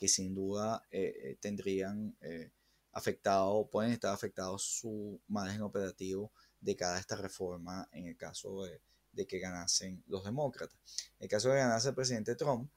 que 0.03 0.10
sin 0.10 0.36
duda 0.36 0.83
eh, 0.91 1.13
eh, 1.24 1.38
tendrían 1.39 2.13
eh, 2.19 2.51
afectado, 2.91 3.69
pueden 3.69 3.93
estar 3.93 4.13
afectados 4.13 4.62
su 4.62 5.17
margen 5.29 5.62
operativo 5.62 6.33
de 6.60 6.75
cada 6.75 7.00
esta 7.00 7.15
reforma 7.15 7.88
en 7.93 8.07
el 8.07 8.17
caso 8.17 8.65
de, 8.65 8.81
que 9.25 9.39
ganasen 9.39 10.03
los 10.07 10.25
demócratas. 10.25 10.77
En 11.19 11.24
el 11.24 11.29
caso 11.29 11.48
de 11.48 11.60
ganarse 11.60 11.88
el 11.88 11.95
presidente 11.95 12.36
Trump, 12.36 12.69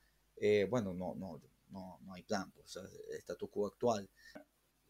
bueno, 0.70 0.94
no, 0.94 1.16
no, 1.16 1.40
no, 1.70 1.98
no 2.00 2.14
hay 2.14 2.22
plan, 2.22 2.52
pues, 2.52 2.76
el 2.76 3.18
status 3.18 3.50
quo 3.50 3.66
actual 3.66 4.08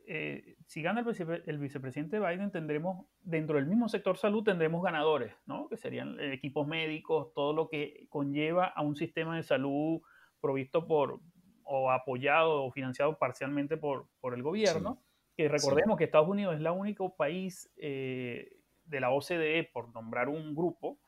eh, 0.08 0.56
si 0.66 0.82
gana 0.82 1.04
el, 1.46 1.58
vicepresidente 1.58 2.20
Biden, 2.20 2.52
tendremos, 2.52 3.06
dentro 3.22 3.56
del 3.56 3.66
mismo 3.66 3.88
sector 3.88 4.16
salud, 4.16 4.44
tendremos 4.44 4.82
ganadores, 4.82 5.34
¿no? 5.46 5.68
Que 5.68 5.76
serían 5.76 6.20
eh, 6.20 6.32
equipos 6.32 6.66
médicos, 6.68 7.32
todo 7.34 7.52
lo 7.52 7.68
que 7.68 8.06
conlleva 8.08 8.66
a 8.66 8.82
un 8.82 8.94
sistema 8.94 9.36
de 9.36 9.42
salud 9.42 10.00
provisto 10.40 10.86
por, 10.86 11.20
o 11.66 11.90
apoyado 11.90 12.64
o 12.64 12.70
financiado 12.70 13.18
parcialmente 13.18 13.76
por, 13.76 14.08
por 14.20 14.34
el 14.34 14.42
gobierno. 14.42 15.02
Que 15.36 15.48
recordemos 15.48 15.98
que 15.98 16.04
Estados 16.04 16.28
Unidos 16.28 16.54
es 16.54 16.60
el 16.60 16.68
único 16.68 17.14
país 17.14 17.70
eh, 17.76 18.56
de 18.84 19.00
la 19.00 19.10
OCDE, 19.10 19.68
por 19.72 19.92
nombrar 19.92 20.28
un 20.28 20.54
grupo, 20.54 20.98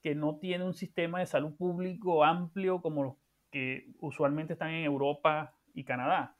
que 0.00 0.14
no 0.14 0.38
tiene 0.38 0.64
un 0.64 0.74
sistema 0.74 1.18
de 1.18 1.26
salud 1.26 1.54
público 1.56 2.24
amplio 2.24 2.80
como 2.80 3.02
los 3.02 3.14
que 3.50 3.92
usualmente 4.00 4.54
están 4.54 4.70
en 4.70 4.84
Europa 4.84 5.54
y 5.74 5.84
Canadá. 5.84 6.36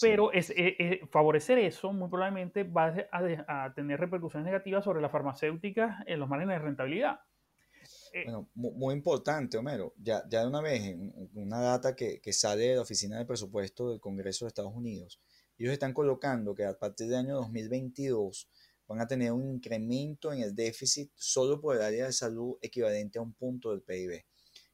Pero 0.00 0.32
es, 0.32 0.52
favorecer 1.10 1.58
eso 1.58 1.92
muy 1.92 2.08
probablemente 2.08 2.64
va 2.64 2.94
a, 3.10 3.72
tener 3.74 4.00
repercusiones 4.00 4.44
negativas 4.44 4.84
sobre 4.84 5.00
las 5.00 5.12
farmacéuticas 5.12 6.02
en 6.06 6.20
los 6.20 6.28
márgenes 6.28 6.58
de 6.58 6.64
rentabilidad. 6.64 7.20
Eh, 8.14 8.22
bueno, 8.26 8.48
muy, 8.54 8.94
importante, 8.94 9.58
Homero. 9.58 9.92
Ya, 9.98 10.22
ya 10.28 10.42
de 10.42 10.46
una 10.46 10.60
vez, 10.60 10.94
una 11.34 11.58
data 11.58 11.96
que, 11.96 12.20
que, 12.20 12.32
sale 12.32 12.68
de 12.68 12.76
la 12.76 12.82
Oficina 12.82 13.18
de 13.18 13.26
Presupuesto 13.26 13.90
del 13.90 14.00
Congreso 14.00 14.44
de 14.44 14.50
Estados 14.50 14.72
Unidos, 14.72 15.20
ellos 15.58 15.72
están 15.72 15.92
colocando 15.92 16.54
que 16.54 16.64
a 16.64 16.78
partir 16.78 17.08
del 17.08 17.18
año 17.18 17.34
2022 17.34 18.48
van 18.86 19.00
a 19.00 19.08
tener 19.08 19.32
un 19.32 19.48
incremento 19.48 20.32
en 20.32 20.42
el 20.42 20.54
déficit 20.54 21.10
solo 21.16 21.60
por 21.60 21.74
el 21.74 21.82
área 21.82 22.06
de 22.06 22.12
salud 22.12 22.56
equivalente 22.62 23.18
a 23.18 23.22
un 23.22 23.32
punto 23.32 23.70
del 23.70 23.82
PIB, 23.82 24.24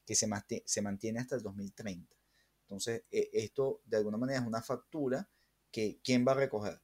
que 0.05 0.15
se, 0.15 0.29
se 0.67 0.83
mantiene 0.83 1.21
hasta 1.21 1.37
el 1.37 1.43
2030. 1.43 2.15
Entonces, 2.63 3.05
e, 3.11 3.31
esto 3.33 3.81
de 3.87 3.97
alguna 3.97 4.19
manera 4.19 4.41
es 4.41 4.47
una 4.47 4.61
factura 4.61 5.31
que 5.71 5.99
¿quién 6.05 6.27
va 6.29 6.33
a 6.33 6.37
recoger? 6.37 6.79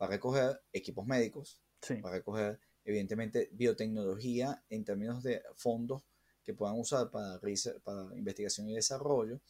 Va 0.00 0.06
a 0.06 0.08
recoger 0.08 0.58
equipos 0.72 1.06
médicos, 1.06 1.60
va 2.02 2.08
a 2.08 2.12
recoger 2.12 2.58
evidentemente 2.88 3.50
biotecnología 3.52 4.64
en 4.70 4.82
términos 4.82 5.22
de 5.22 5.42
fondos 5.56 6.02
que 6.42 6.54
puedan 6.54 6.78
usar 6.80 7.10
para, 7.10 7.38
para 7.84 8.16
investigación 8.16 8.70
y 8.70 8.74
desarrollo 8.74 9.40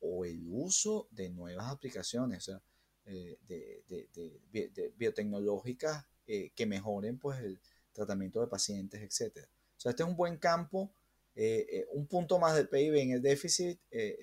o 0.00 0.24
el 0.24 0.44
uso 0.50 1.06
de 1.12 1.28
nuevas 1.30 1.70
aplicaciones 1.70 2.50
eh, 3.04 3.38
de, 3.46 4.92
biotecnológicas 4.96 6.04
eh, 6.26 6.50
que 6.56 6.66
mejoren 6.66 7.20
pues, 7.20 7.38
el 7.38 7.60
tratamiento 7.92 8.40
de 8.40 8.48
pacientes, 8.48 9.00
etc. 9.00 9.46
O 9.76 9.80
sea, 9.80 9.90
este 9.90 10.02
es 10.02 10.08
un 10.08 10.16
buen 10.16 10.36
campo, 10.38 10.92
eh, 11.36 11.86
un 11.92 12.08
punto 12.08 12.40
más 12.40 12.56
del 12.56 12.68
PIB 12.68 12.96
en 12.96 13.10
el 13.12 13.22
déficit 13.22 13.78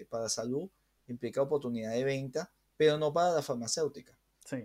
para 0.10 0.28
salud 0.28 0.70
implica 1.08 1.42
oportunidad 1.42 1.94
de 1.94 2.04
venta, 2.04 2.52
pero 2.76 2.98
no 2.98 3.14
para 3.14 3.36
la 3.36 3.42
farmacéutica. 3.42 4.20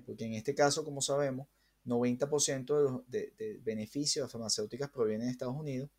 Porque 0.04 0.24
en 0.24 0.34
este 0.34 0.52
caso, 0.52 0.84
como 0.84 1.00
sabemos, 1.00 1.46
90% 1.84 3.04
de 3.06 3.32
de, 3.36 3.60
beneficios 3.62 4.14
de 4.14 4.22
las 4.22 4.32
farmacéuticas 4.32 4.90
provienen 4.90 5.26
de 5.26 5.32
Estados 5.32 5.56
Unidos, 5.56 5.90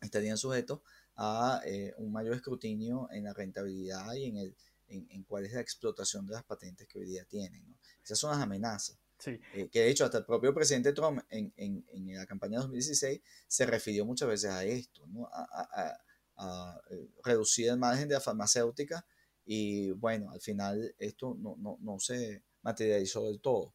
estarían 0.00 0.36
sujetos 0.36 0.80
a 1.16 1.60
eh, 1.64 1.94
un 1.98 2.12
mayor 2.12 2.34
escrutinio 2.34 3.08
en 3.10 3.24
la 3.24 3.32
rentabilidad 3.32 4.12
y 4.14 4.26
en, 4.26 4.36
el, 4.36 4.56
en, 4.88 5.22
cuál 5.24 5.46
es 5.46 5.52
la 5.52 5.60
explotación 5.60 6.26
de 6.26 6.34
las 6.34 6.44
patentes 6.44 6.86
que 6.88 6.98
hoy 6.98 7.06
día 7.06 7.24
tienen. 7.24 7.76
Esas 8.02 8.18
son 8.18 8.30
las 8.30 8.40
amenazas. 8.40 8.98
Eh, 9.26 9.68
que 9.70 9.80
de 9.80 9.88
hecho 9.88 10.04
hasta 10.04 10.18
el 10.18 10.26
propio 10.26 10.52
presidente 10.52 10.92
Trump 10.92 11.22
en, 11.30 11.52
en, 11.56 11.84
en, 11.88 12.14
la 12.14 12.26
campaña 12.26 12.58
de 12.58 12.62
2016 12.62 13.22
se 13.46 13.64
refirió 13.64 14.04
muchas 14.04 14.28
veces 14.28 14.50
a 14.50 14.64
esto, 14.64 15.06
a, 15.32 15.96
a, 16.36 16.80
eh, 16.90 17.08
reducir 17.22 17.68
el 17.68 17.78
margen 17.78 18.08
de 18.08 18.14
la 18.14 18.20
farmacéutica 18.20 19.06
y 19.46 19.92
bueno, 19.92 20.30
al 20.30 20.40
final 20.40 20.94
esto 20.98 21.36
no, 21.40 21.56
no, 21.58 21.78
no 21.80 21.98
se 22.00 22.42
materializó 22.62 23.24
del 23.26 23.40
todo. 23.40 23.74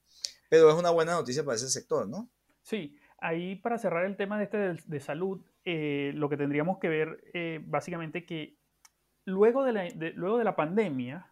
Pero 0.50 0.70
es 0.70 0.76
una 0.76 0.90
buena 0.90 1.14
noticia 1.14 1.44
para 1.44 1.56
ese 1.56 1.70
sector, 1.70 2.08
¿no? 2.08 2.30
Sí, 2.62 2.98
ahí 3.20 3.56
para 3.56 3.78
cerrar 3.78 4.06
el 4.06 4.18
tema 4.18 4.38
de 4.38 4.44
este 4.46 4.74
de, 4.86 5.00
salud, 5.00 5.42
eh, 5.64 6.12
lo 6.16 6.30
que 6.30 6.38
tendríamos 6.38 6.80
que 6.80 6.90
ver 6.90 7.24
eh, 7.34 7.62
básicamente 7.64 8.26
que 8.26 8.58
luego 9.26 9.64
de, 9.64 9.74
la, 9.74 9.88
luego 10.16 10.38
de 10.38 10.44
la 10.44 10.56
pandemia 10.56 11.32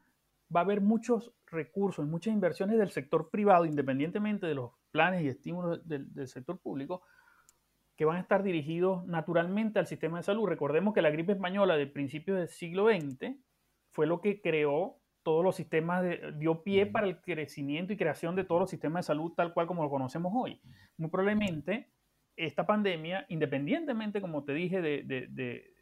va 0.55 0.61
a 0.61 0.63
haber 0.63 0.81
muchos 0.81 1.33
recursos, 1.47 2.05
muchas 2.05 2.33
inversiones 2.33 2.77
del 2.77 2.91
sector 2.91 3.29
privado, 3.29 3.65
independientemente 3.65 4.45
de 4.45 4.55
los 4.55 4.71
planes 4.91 5.23
y 5.23 5.27
estímulos 5.27 5.85
del, 5.87 6.13
del 6.13 6.27
sector 6.27 6.59
público, 6.59 7.01
que 7.95 8.05
van 8.05 8.17
a 8.17 8.21
estar 8.21 8.43
dirigidos 8.43 9.05
naturalmente 9.07 9.79
al 9.79 9.87
sistema 9.87 10.17
de 10.17 10.23
salud. 10.23 10.47
Recordemos 10.47 10.93
que 10.93 11.01
la 11.01 11.09
gripe 11.09 11.33
española 11.33 11.75
de 11.75 11.87
principios 11.87 12.37
del 12.37 12.47
siglo 12.47 12.87
XX 12.87 13.35
fue 13.91 14.05
lo 14.05 14.21
que 14.21 14.41
creó 14.41 14.99
todos 15.27 15.43
los 15.43 15.57
sistemas, 15.57 16.03
de, 16.03 16.31
dio 16.37 16.63
pie 16.63 16.85
para 16.85 17.05
el 17.05 17.19
crecimiento 17.19 17.91
y 17.91 17.97
creación 17.97 18.33
de 18.37 18.45
todos 18.45 18.61
los 18.61 18.69
sistemas 18.69 19.03
de 19.03 19.07
salud 19.07 19.33
tal 19.33 19.53
cual 19.53 19.67
como 19.67 19.83
lo 19.83 19.89
conocemos 19.89 20.31
hoy. 20.33 20.61
Muy 20.95 21.09
probablemente 21.09 21.89
esta 22.37 22.65
pandemia, 22.65 23.25
independientemente, 23.27 24.21
como 24.21 24.45
te 24.45 24.53
dije, 24.53 24.81
de, 24.81 25.73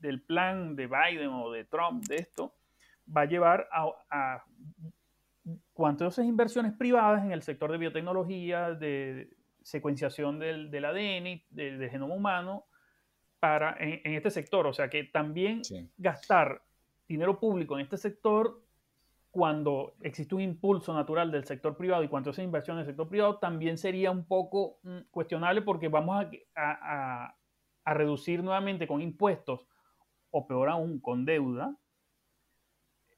del 0.00 0.20
plan 0.20 0.76
de 0.76 0.86
Biden 0.86 1.30
o 1.30 1.50
de 1.50 1.64
Trump, 1.64 2.04
de 2.08 2.16
esto, 2.16 2.56
va 3.16 3.22
a 3.22 3.24
llevar 3.24 3.70
a, 3.72 3.86
a 4.10 4.44
cuantas 5.72 6.18
inversiones 6.18 6.74
privadas 6.74 7.24
en 7.24 7.32
el 7.32 7.40
sector 7.40 7.72
de 7.72 7.78
biotecnología, 7.78 8.74
de 8.74 9.30
secuenciación 9.62 10.38
del, 10.38 10.70
del 10.70 10.84
ADN, 10.84 11.42
del, 11.48 11.88
genoma 11.88 12.14
humano, 12.14 12.66
para, 13.40 13.78
en, 13.80 14.12
este 14.12 14.30
sector. 14.30 14.66
O 14.66 14.74
sea 14.74 14.90
que 14.90 15.04
también 15.04 15.62
gastar 15.96 16.60
dinero 17.08 17.40
público 17.40 17.74
en 17.74 17.80
este 17.80 17.96
sector 17.96 18.62
cuando 19.30 19.94
existe 20.02 20.34
un 20.34 20.40
impulso 20.40 20.92
natural 20.92 21.30
del 21.30 21.44
sector 21.44 21.76
privado 21.76 22.02
y 22.02 22.08
cuando 22.08 22.30
esa 22.30 22.42
inversión 22.42 22.76
en 22.76 22.80
el 22.80 22.86
sector 22.86 23.08
privado 23.08 23.38
también 23.38 23.78
sería 23.78 24.10
un 24.10 24.24
poco 24.24 24.78
mm, 24.82 24.98
cuestionable 25.10 25.62
porque 25.62 25.88
vamos 25.88 26.26
a, 26.54 27.34
reducir 27.86 28.42
nuevamente 28.42 28.86
con 28.86 29.00
impuestos 29.00 29.66
o 30.30 30.46
peor 30.46 30.68
aún 30.68 31.00
con 31.00 31.24
deuda 31.24 31.74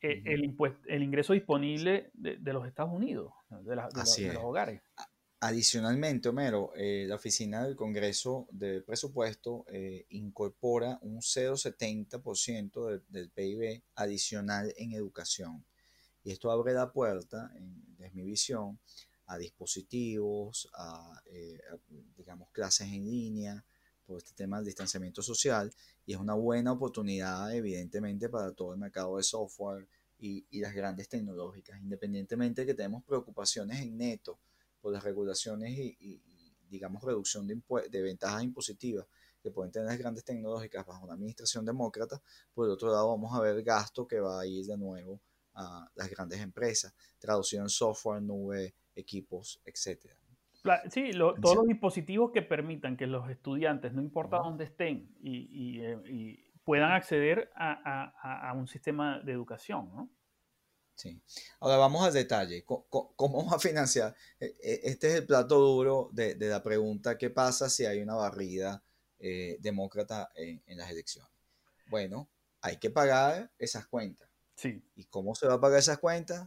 eh, 0.01 0.23
el, 0.27 0.57
el, 0.87 1.03
ingreso 1.03 1.33
disponible 1.33 2.13
de, 2.15 2.53
los 2.53 2.69
Estados 2.69 2.93
Unidos, 2.93 3.33
de, 3.49 3.63
de 3.69 3.75
los 3.75 4.45
hogares. 4.45 4.81
Adicionalmente, 5.43 6.29
Homero, 6.29 6.71
eh, 6.77 7.07
la 7.09 7.15
Oficina 7.15 7.65
del 7.65 7.75
Congreso 7.75 8.47
de 8.51 8.83
Presupuesto 8.83 9.65
eh, 9.69 10.05
incorpora 10.11 10.99
un 11.01 11.23
0,70% 11.23 12.87
de, 12.87 13.01
del 13.09 13.31
PIB 13.31 13.83
adicional 13.95 14.75
en 14.77 14.93
educación. 14.93 15.65
Y 16.23 16.33
esto 16.33 16.51
abre 16.51 16.75
la 16.75 16.93
puerta, 16.93 17.51
en, 17.57 17.97
desde 17.97 18.13
mi 18.13 18.23
visión, 18.23 18.79
a 19.29 19.39
dispositivos, 19.39 20.69
a, 20.75 21.23
eh, 21.31 21.59
digamos, 22.19 22.51
clases 22.51 22.89
en 22.89 23.07
línea, 23.07 23.65
por 24.05 24.19
este 24.19 24.35
tema 24.35 24.59
del 24.59 24.67
distanciamiento 24.67 25.23
social. 25.23 25.73
Y 26.05 26.13
es 26.13 26.19
una 26.19 26.35
buena 26.35 26.73
oportunidad, 26.73 27.55
evidentemente, 27.55 28.29
para 28.29 28.53
todo 28.53 28.75
el 28.75 28.79
mercado 28.79 29.17
de 29.17 29.23
software 29.23 29.89
y, 30.19 30.45
y 30.51 30.61
las 30.61 30.75
grandes 30.75 31.09
tecnológicas, 31.09 31.81
independientemente 31.81 32.61
de 32.61 32.67
que 32.67 32.75
tenemos 32.75 33.03
preocupaciones 33.05 33.81
en 33.81 33.97
neto 33.97 34.39
por 34.81 34.93
las 34.93 35.05
regulaciones 35.05 35.73
y, 35.73 36.23
digamos, 36.69 37.03
reducción 37.03 37.47
de, 37.47 37.61
de 37.91 38.03
ventajas 38.03 38.43
impositivas 38.43 39.07
que 39.43 39.51
pueden 39.51 39.73
tener 39.73 39.89
las 39.89 39.99
grandes 39.99 40.25
tecnológicas 40.25 40.87
bajo 40.87 41.05
una 41.05 41.15
administración 41.15 41.65
demócrata, 41.65 42.21
por 42.53 42.67
el 42.67 42.73
otro 42.73 42.91
lado 42.91 43.09
vamos 43.09 43.35
a 43.35 43.41
ver 43.41 43.63
gasto 43.63 44.07
que 44.07 44.21
va 44.21 44.41
a 44.41 44.47
ir 44.47 44.67
de 44.67 44.77
nuevo 44.77 45.21
a 45.55 45.91
las 45.95 46.11
grandes 46.11 46.41
empresas, 46.41 46.95
traducido 47.19 47.63
en 47.63 47.69
software, 47.69 48.23
nube, 48.23 48.75
equipos, 48.95 49.61
etc. 49.65 50.13
Sí, 50.91 51.11
todos 51.13 51.57
los 51.57 51.67
dispositivos 51.67 52.33
que 52.33 52.43
permitan 52.43 52.97
que 52.97 53.07
los 53.07 53.31
estudiantes, 53.31 53.93
no 53.95 54.03
importa 54.03 54.39
dónde 54.39 54.65
estén, 54.65 55.11
y, 55.23 55.81
eh, 55.81 56.45
puedan 56.65 56.93
acceder 56.93 57.51
a, 57.55 58.51
a, 58.51 58.53
un 58.53 58.69
sistema 58.69 59.21
de 59.21 59.33
educación, 59.33 59.91
¿no? 59.95 60.11
Sí. 61.01 61.19
Ahora 61.61 61.79
vamos 61.79 62.07
al 62.07 62.13
detalle. 62.13 62.63
¿Cómo, 62.63 63.15
vamos 63.19 63.55
a 63.55 63.59
financiar? 63.59 64.15
E, 64.39 64.55
e, 64.63 64.81
este 64.85 65.09
es 65.09 65.15
el 65.15 65.27
plato 65.27 65.59
duro 65.59 66.11
de, 66.13 66.37
la 66.39 66.63
pregunta, 66.63 67.17
¿qué 67.17 67.31
pasa 67.31 67.71
si 67.71 67.87
hay 67.87 68.03
una 68.03 68.17
barrida 68.17 68.85
eh, 69.19 69.57
demócrata 69.61 70.29
en, 70.35 70.77
las 70.77 70.91
elecciones? 70.91 71.33
Bueno, 71.87 72.29
hay 72.61 72.77
que 72.77 72.91
pagar 72.91 73.51
esas 73.59 73.87
cuentas. 73.87 74.29
Sí. 74.57 74.85
¿Y 74.95 75.05
cómo 75.05 75.35
se 75.35 75.47
va 75.47 75.55
a 75.55 75.61
pagar 75.61 75.79
esas 75.79 75.97
cuentas? 75.97 76.47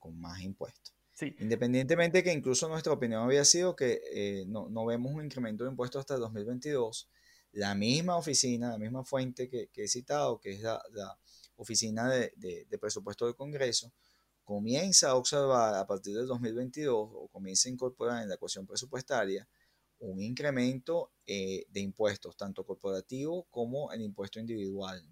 Con 0.00 0.18
más 0.18 0.40
impuestos. 0.40 0.92
Sí. 1.12 1.36
Independientemente 1.38 2.24
que 2.24 2.32
incluso 2.32 2.68
nuestra 2.68 2.92
opinión 2.92 3.22
había 3.22 3.44
sido 3.44 3.76
que 3.76 4.00
eh, 4.12 4.44
no, 4.48 4.86
vemos 4.86 5.12
un 5.12 5.24
incremento 5.24 5.62
de 5.62 5.70
impuestos 5.70 6.00
hasta 6.00 6.14
el 6.14 6.20
2022, 6.20 7.08
la 7.52 7.76
misma 7.76 8.16
oficina, 8.16 8.70
la 8.70 8.78
misma 8.78 9.04
fuente 9.04 9.48
que, 9.48 9.70
he 9.72 9.86
citado, 9.86 10.40
que 10.40 10.50
es 10.50 10.62
la 10.62 10.82
Oficina 11.56 12.08
de, 12.08 12.78
Presupuesto 12.80 13.26
del 13.26 13.34
Congreso, 13.34 13.92
comienza 14.44 15.10
a 15.10 15.14
observar 15.16 15.74
a 15.74 15.86
partir 15.86 16.16
del 16.16 16.26
2022 16.26 16.94
o 16.94 17.28
comienza 17.28 17.68
a 17.68 17.72
incorporar 17.72 18.22
en 18.22 18.28
la 18.28 18.34
ecuación 18.34 18.66
presupuestaria 18.66 19.48
un 20.00 20.20
incremento 20.20 21.12
eh, 21.26 21.64
de 21.70 21.80
impuestos, 21.80 22.36
tanto 22.36 22.64
corporativo 22.64 23.46
como 23.50 23.90
el 23.92 24.02
impuesto 24.02 24.38
individual. 24.38 25.02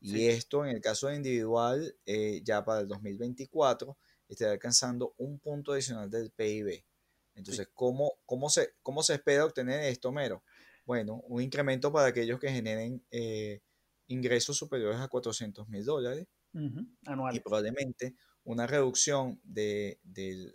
Y 0.00 0.26
esto 0.26 0.64
en 0.64 0.76
el 0.76 0.80
caso 0.80 1.08
de 1.08 1.16
individual, 1.16 1.96
eh, 2.06 2.40
ya 2.44 2.64
para 2.64 2.80
el 2.80 2.88
2024, 2.88 3.96
estará 4.28 4.52
alcanzando 4.52 5.14
un 5.18 5.38
punto 5.38 5.72
adicional 5.72 6.10
del 6.10 6.30
PIB. 6.30 6.84
Entonces, 7.34 7.68
¿cómo, 7.74 8.14
cómo, 8.24 8.48
se, 8.48 8.74
¿cómo 8.82 9.02
se 9.02 9.14
espera 9.14 9.44
obtener 9.44 9.84
esto, 9.84 10.10
Mero? 10.10 10.42
Bueno, 10.84 11.22
un 11.26 11.42
incremento 11.42 11.92
para 11.92 12.08
aquellos 12.08 12.38
que 12.40 12.50
generen 12.50 13.04
eh, 13.10 13.60
ingresos 14.08 14.56
superiores 14.56 15.00
a 15.00 15.08
400 15.08 15.68
mil 15.68 15.84
dólares 15.84 16.26
y 17.32 17.40
probablemente 17.40 18.16
una 18.44 18.66
reducción 18.66 19.40
de, 19.44 20.00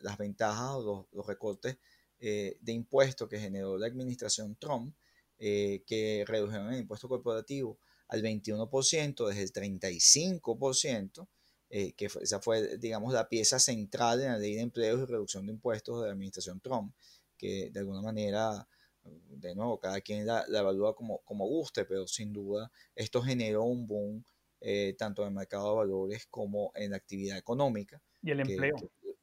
las 0.01 0.17
ventajas 0.17 0.71
o 0.71 1.07
los, 1.11 1.27
recortes 1.27 1.77
eh, 2.19 2.57
de 2.61 2.71
impuestos 2.71 3.27
que 3.27 3.39
generó 3.39 3.77
la 3.77 3.87
administración 3.87 4.55
Trump 4.55 4.95
eh, 5.43 5.83
que 5.87 6.23
redujeron 6.27 6.71
el 6.71 6.81
impuesto 6.81 7.09
corporativo 7.09 7.79
al 8.09 8.21
21% 8.21 9.27
desde 9.27 9.41
el 9.41 9.79
35%, 9.79 11.27
eh, 11.71 11.93
que 11.93 12.05
esa 12.05 12.39
fue, 12.39 12.77
digamos, 12.77 13.11
la 13.11 13.27
pieza 13.27 13.57
central 13.57 14.21
en 14.21 14.27
la 14.33 14.37
ley 14.37 14.53
de 14.53 14.61
empleos 14.61 15.01
y 15.01 15.05
reducción 15.05 15.47
de 15.47 15.53
impuestos 15.53 15.99
de 15.99 16.07
la 16.07 16.13
administración 16.13 16.59
Trump, 16.59 16.93
que 17.37 17.71
de 17.71 17.79
alguna 17.79 18.01
manera, 18.01 18.67
de 19.03 19.55
nuevo, 19.55 19.79
cada 19.79 20.01
quien 20.01 20.25
la, 20.25 20.45
evalúa 20.47 20.95
como, 20.95 21.19
como 21.19 21.47
guste, 21.47 21.85
pero 21.85 22.07
sin 22.07 22.31
duda 22.31 22.71
esto 22.95 23.21
generó 23.21 23.63
un 23.63 23.87
boom 23.87 24.23
eh, 24.59 24.95
tanto 24.97 25.23
en 25.23 25.29
el 25.29 25.33
mercado 25.33 25.69
de 25.69 25.75
valores 25.77 26.27
como 26.27 26.71
en 26.75 26.91
la 26.91 26.97
actividad 26.97 27.37
económica. 27.37 28.01
Y 28.21 28.31
el 28.31 28.41
empleo, 28.41 28.75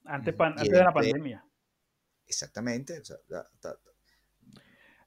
antes, 0.05 0.35
antes 0.39 0.69
de 0.69 0.79
la 0.79 0.93
pandemia. 0.93 1.45
Exactamente, 2.27 2.99
o 2.99 3.05
sea, 3.05 3.19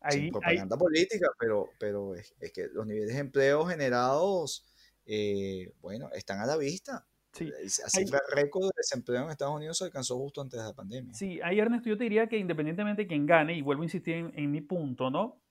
sin 0.10 0.32
propaganda 0.32 0.78
política, 0.78 1.30
pero, 1.38 1.70
pero 1.78 2.16
es, 2.16 2.34
que 2.54 2.68
los 2.74 2.88
niveles 2.88 3.14
de 3.14 3.20
empleo 3.20 3.66
generados, 3.66 4.66
eh, 5.06 5.72
bueno, 5.82 6.10
están 6.14 6.40
a 6.40 6.46
la 6.46 6.58
vista. 6.58 7.06
Sí. 7.32 7.52
Cifra 7.68 8.20
récord 8.34 8.64
de 8.64 8.72
desempleo 8.76 9.24
en 9.24 9.30
Estados 9.30 9.56
Unidos 9.56 9.78
se 9.78 9.86
alcanzó 9.86 10.18
justo 10.18 10.42
antes 10.42 10.60
de 10.60 10.66
la 10.66 10.74
pandemia. 10.74 11.14
Sí, 11.14 11.40
ahí 11.42 11.60
Ernesto, 11.60 11.90
yo 11.90 11.98
te 11.98 12.04
diría 12.04 12.28
que 12.28 12.38
independientemente 12.38 13.04
de 13.04 13.08
quien 13.08 13.26
gane, 13.26 13.54
y 13.54 13.62
vuelvo 13.62 13.84
a 13.84 13.86
insistir 13.86 14.32
en, 14.34 14.52
mi 14.52 14.62
punto, 14.62 15.10
¿no? 15.10 15.42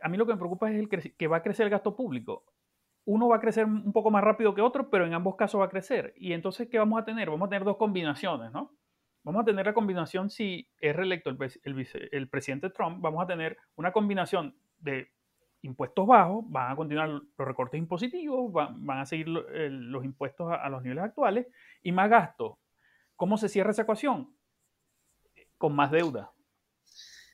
A 0.00 0.08
mí 0.08 0.16
lo 0.16 0.26
que 0.26 0.32
me 0.32 0.38
preocupa 0.38 0.70
es 0.70 0.78
el 0.78 0.88
que 0.88 1.26
va 1.26 1.38
a 1.38 1.42
crecer 1.42 1.64
el 1.64 1.70
gasto 1.70 1.94
público. 1.94 2.44
Uno 3.04 3.28
va 3.28 3.36
a 3.36 3.40
crecer 3.40 3.64
un 3.64 3.92
poco 3.92 4.10
más 4.10 4.22
rápido 4.22 4.54
que 4.54 4.60
otro, 4.60 4.90
pero 4.90 5.06
en 5.06 5.14
ambos 5.14 5.36
casos 5.36 5.60
va 5.60 5.64
a 5.64 5.70
crecer. 5.70 6.12
Y 6.16 6.34
entonces, 6.34 6.68
¿qué 6.70 6.78
vamos 6.78 7.00
a 7.00 7.04
tener? 7.04 7.30
Vamos 7.30 7.46
a 7.46 7.48
tener 7.48 7.64
dos 7.64 7.76
combinaciones, 7.76 8.52
¿no? 8.52 8.78
Vamos 9.24 9.42
a 9.42 9.44
tener 9.44 9.66
la 9.66 9.74
combinación, 9.74 10.30
si 10.30 10.68
es 10.80 10.94
reelecto 10.94 11.30
el, 11.30 12.28
presidente 12.28 12.70
Trump, 12.70 13.00
vamos 13.00 13.22
a 13.22 13.26
tener 13.26 13.58
una 13.76 13.92
combinación 13.92 14.56
de 14.78 15.10
impuestos 15.62 16.06
bajos, 16.06 16.44
van 16.48 16.72
a 16.72 16.76
continuar 16.76 17.08
los 17.08 17.22
recortes 17.36 17.78
impositivos, 17.78 18.52
van, 18.52 18.98
a 18.98 19.06
seguir 19.06 19.28
los 19.28 20.04
impuestos 20.04 20.52
a, 20.52 20.68
los 20.68 20.82
niveles 20.82 21.04
actuales 21.04 21.46
y 21.82 21.92
más 21.92 22.08
gasto. 22.08 22.58
¿Cómo 23.16 23.36
se 23.36 23.48
cierra 23.48 23.70
esa 23.70 23.82
ecuación? 23.82 24.32
Con 25.56 25.74
más 25.74 25.90
deuda. 25.90 26.30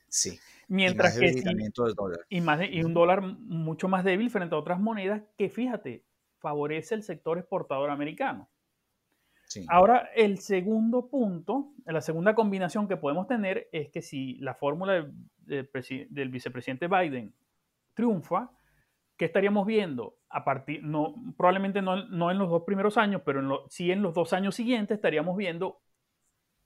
Sí. 0.09 0.39
Mientras 0.69 1.19
que 1.19 1.43
y, 2.31 2.41
más 2.41 2.61
y 2.71 2.83
un 2.83 2.95
dólar 2.95 3.21
mucho 3.23 3.89
más 3.89 4.03
débil 4.03 4.31
frente 4.31 4.55
a 4.55 4.59
otras 4.59 4.81
monedas 4.81 5.23
que, 5.37 5.51
fíjate, 5.51 6.05
favorece 6.39 6.95
el 6.95 7.03
sector 7.03 7.39
exportador 7.39 7.91
americano. 7.91 8.49
Ahora, 9.69 10.09
el 10.17 10.39
segundo 10.39 11.09
punto, 11.09 11.73
la 11.85 12.01
segunda 12.01 12.35
combinación 12.35 12.89
que 12.89 12.97
podemos 12.97 13.27
tener 13.27 13.69
es 13.73 13.89
que 13.91 14.03
si 14.03 14.35
la 14.37 14.55
fórmula 14.55 15.07
del, 15.39 16.29
vicepresidente 16.31 16.89
Biden 16.89 17.35
triunfa, 17.95 18.51
¿qué 19.17 19.25
estaríamos 19.27 19.67
viendo? 19.67 20.17
A 20.29 20.45
partir, 20.45 20.83
no, 20.83 21.15
probablemente 21.37 21.81
no, 21.81 22.31
en 22.31 22.39
los 22.39 22.51
dos 22.51 22.65
primeros 22.65 22.99
años, 22.99 23.23
pero 23.25 23.41
en 23.41 23.71
sí 23.71 23.91
en 23.91 24.03
los 24.03 24.15
dos 24.15 24.33
años 24.33 24.55
siguientes 24.55 24.97
estaríamos 24.97 25.37
viendo 25.37 25.81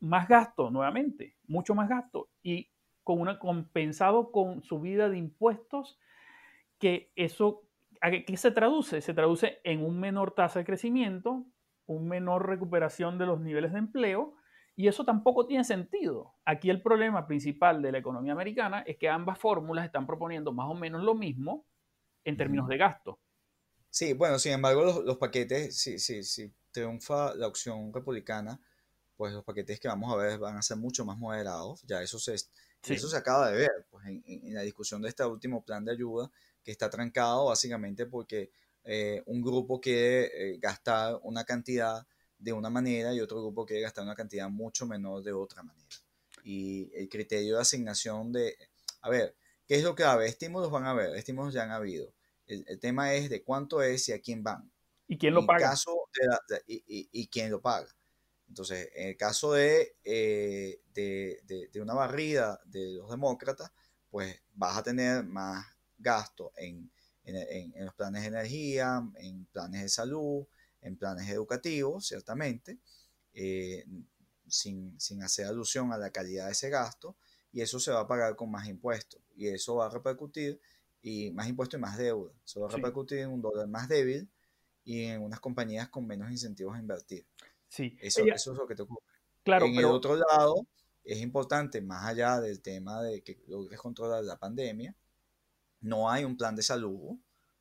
más 0.00 0.28
gasto 0.28 0.70
nuevamente, 0.70 1.36
mucho 1.46 1.74
más 1.74 1.88
gasto, 1.88 2.30
y 2.42 2.70
con 3.04 3.20
una, 3.20 3.38
compensado 3.38 4.30
con 4.32 4.62
subida 4.62 5.08
de 5.08 5.18
impuestos, 5.18 5.98
que 6.78 7.10
eso, 7.16 7.62
qué 8.00 8.36
se 8.36 8.50
traduce? 8.50 9.00
Se 9.00 9.14
traduce 9.14 9.60
en 9.64 9.84
un 9.84 9.98
menor 9.98 10.32
tasa 10.32 10.60
de 10.60 10.64
crecimiento, 10.64 11.44
un 11.86 12.06
menor 12.06 12.46
recuperación 12.46 13.18
de 13.18 13.26
los 13.26 13.40
niveles 13.40 13.72
de 13.72 13.78
empleo 13.80 14.34
y 14.78 14.86
eso 14.86 15.04
tampoco 15.04 15.44
tiene 15.44 15.64
sentido. 15.64 16.36
Aquí 16.44 16.70
el 16.70 16.80
problema 16.80 17.26
principal 17.26 17.82
de 17.82 17.90
la 17.90 17.98
economía 17.98 18.32
americana 18.32 18.82
es 18.86 18.96
que 18.96 19.08
ambas 19.08 19.36
fórmulas 19.36 19.84
están 19.84 20.06
proponiendo 20.06 20.52
más 20.52 20.70
o 20.70 20.74
menos 20.74 21.02
lo 21.02 21.16
mismo 21.16 21.66
en 22.22 22.36
términos 22.36 22.68
de 22.68 22.76
gasto. 22.76 23.18
Sí, 23.90 24.12
bueno, 24.12 24.38
sin 24.38 24.52
embargo, 24.52 25.02
los, 25.02 25.16
paquetes, 25.16 25.76
si, 25.76 25.98
si, 25.98 26.22
si 26.22 26.54
triunfa 26.70 27.34
la 27.34 27.48
opción 27.48 27.92
republicana, 27.92 28.60
pues 29.16 29.32
los 29.32 29.42
paquetes 29.42 29.80
que 29.80 29.88
vamos 29.88 30.12
a 30.12 30.16
ver 30.16 30.38
van 30.38 30.56
a 30.56 30.62
ser 30.62 30.76
mucho 30.76 31.04
más 31.04 31.18
moderados. 31.18 31.82
Ya 31.82 32.00
eso 32.00 32.20
se, 32.20 32.36
eso 32.36 33.08
se 33.08 33.16
acaba 33.16 33.50
de 33.50 33.56
ver 33.58 33.86
pues, 33.90 34.06
en, 34.06 34.22
en, 34.24 34.54
la 34.54 34.62
discusión 34.62 35.02
de 35.02 35.08
este 35.08 35.24
último 35.24 35.64
plan 35.64 35.84
de 35.84 35.90
ayuda 35.90 36.30
que 36.62 36.70
está 36.70 36.88
trancado 36.88 37.46
básicamente 37.46 38.06
porque 38.06 38.52
eh, 38.84 39.24
un 39.26 39.42
grupo 39.42 39.80
quiere 39.80 40.26
eh, 40.26 40.58
gastar 40.60 41.18
una 41.24 41.42
cantidad 41.42 42.06
de 42.38 42.52
una 42.52 42.70
manera 42.70 43.12
y 43.12 43.20
otro 43.20 43.40
grupo 43.40 43.66
quiere 43.66 43.82
gastar 43.82 44.04
una 44.04 44.14
cantidad 44.14 44.48
mucho 44.48 44.86
menor 44.86 45.22
de 45.22 45.32
otra 45.32 45.62
manera. 45.62 45.88
Y 46.44 46.90
el 46.94 47.08
criterio 47.08 47.56
de 47.56 47.62
asignación 47.62 48.32
de, 48.32 48.56
a 49.02 49.10
ver, 49.10 49.34
¿qué 49.66 49.76
es 49.76 49.82
lo 49.82 49.94
que 49.94 50.04
va 50.04 50.10
a 50.10 50.12
haber? 50.14 50.28
Estímulos 50.28 50.70
van 50.70 50.84
a 50.84 50.90
haber, 50.90 51.16
estímulos 51.16 51.52
ya 51.52 51.64
han 51.64 51.72
habido. 51.72 52.12
El, 52.46 52.78
tema 52.80 53.12
es 53.12 53.28
de 53.28 53.42
cuánto 53.42 53.82
es 53.82 54.08
y 54.08 54.12
a 54.12 54.20
quién 54.20 54.42
van. 54.42 54.70
¿Y 55.06 55.18
quién 55.18 55.34
lo 55.34 55.44
paga? 55.44 55.70
Caso 55.70 56.08
y, 56.66 57.26
quién 57.28 57.50
lo 57.50 57.60
paga. 57.60 57.88
Entonces, 58.48 58.88
en 58.94 59.08
el 59.08 59.16
caso 59.16 59.52
de, 59.52 59.96
eh, 60.04 60.80
de, 60.94 61.68
de, 61.70 61.80
una 61.82 61.92
barrida 61.92 62.58
de 62.64 62.94
los 62.94 63.10
demócratas, 63.10 63.70
pues 64.10 64.40
vas 64.54 64.78
a 64.78 64.82
tener 64.82 65.24
más 65.24 65.66
gasto 65.98 66.52
en 66.56 66.90
en, 67.28 67.84
los 67.84 67.94
planes 67.94 68.22
de 68.22 68.28
energía, 68.28 69.02
en 69.16 69.46
planes 69.46 69.82
de 69.82 69.88
salud, 69.88 70.46
en 70.80 70.96
planes 70.96 71.28
educativos, 71.28 72.06
ciertamente, 72.06 72.78
eh, 73.34 73.84
sin, 74.46 74.96
hacer 75.22 75.46
alusión 75.46 75.92
a 75.92 75.98
la 75.98 76.10
calidad 76.10 76.46
de 76.46 76.52
ese 76.52 76.70
gasto, 76.70 77.16
y 77.52 77.60
eso 77.60 77.80
se 77.80 77.92
va 77.92 78.00
a 78.00 78.06
pagar 78.06 78.36
con 78.36 78.50
más 78.50 78.68
impuestos, 78.68 79.20
y 79.36 79.48
eso 79.48 79.76
va 79.76 79.86
a 79.86 79.90
repercutir, 79.90 80.60
y 81.02 81.30
más 81.30 81.48
impuestos 81.48 81.78
y 81.78 81.80
más 81.80 81.96
deuda, 81.96 82.32
eso 82.44 82.60
va 82.60 82.68
a 82.68 82.72
repercutir 82.72 83.18
en 83.18 83.30
un 83.30 83.40
dólar 83.40 83.68
más 83.68 83.88
débil 83.88 84.28
y 84.84 85.04
en 85.04 85.22
unas 85.22 85.40
compañías 85.40 85.88
con 85.88 86.06
menos 86.06 86.30
incentivos 86.30 86.74
a 86.74 86.80
invertir. 86.80 87.26
Sí. 87.68 87.96
Eso, 88.00 88.24
eso 88.24 88.52
es 88.52 88.58
lo 88.58 88.66
que 88.66 88.74
te 88.74 88.82
ocurre. 88.82 89.04
Claro, 89.44 89.66
en 89.66 89.76
el 89.76 89.84
otro 89.84 90.16
lado, 90.16 90.66
es 91.04 91.20
importante, 91.20 91.80
más 91.80 92.04
allá 92.04 92.40
del 92.40 92.60
tema 92.60 93.02
de 93.02 93.22
que 93.22 93.40
logres 93.46 93.78
controlar 93.78 94.24
la 94.24 94.38
pandemia, 94.38 94.94
no 95.80 96.10
hay 96.10 96.24
un 96.24 96.36
plan 96.36 96.56
de 96.56 96.62
salud, 96.62 97.18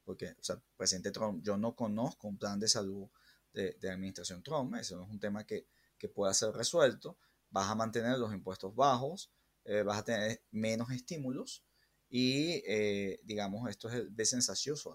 porque, 0.07 0.27
o 0.39 0.43
sea, 0.43 0.55
presidente 0.77 1.11
Trump, 1.11 1.43
yo 1.43 1.57
no 1.57 1.75
conozco 1.75 2.29
un 2.29 2.37
plan 2.37 2.57
de 2.61 2.69
salud 2.69 3.09
de, 3.51 3.73
de 3.73 3.91
administración 3.91 4.41
Trump, 4.41 4.73
eso 4.75 4.95
no 4.95 5.03
es 5.03 5.09
un 5.09 5.19
tema 5.19 5.45
que, 5.45 5.67
que, 5.97 6.07
pueda 6.07 6.33
ser 6.33 6.53
resuelto, 6.53 7.17
vas 7.49 7.69
a 7.69 7.75
mantener 7.75 8.17
los 8.17 8.33
impuestos 8.33 8.73
bajos, 8.73 9.33
eh, 9.65 9.83
vas 9.83 9.97
a 9.97 10.05
tener 10.05 10.43
menos 10.51 10.91
estímulos 10.91 11.65
y, 12.07 12.63
eh, 12.65 13.19
digamos, 13.25 13.69
esto 13.69 13.89
es 13.89 13.95
el 13.95 14.15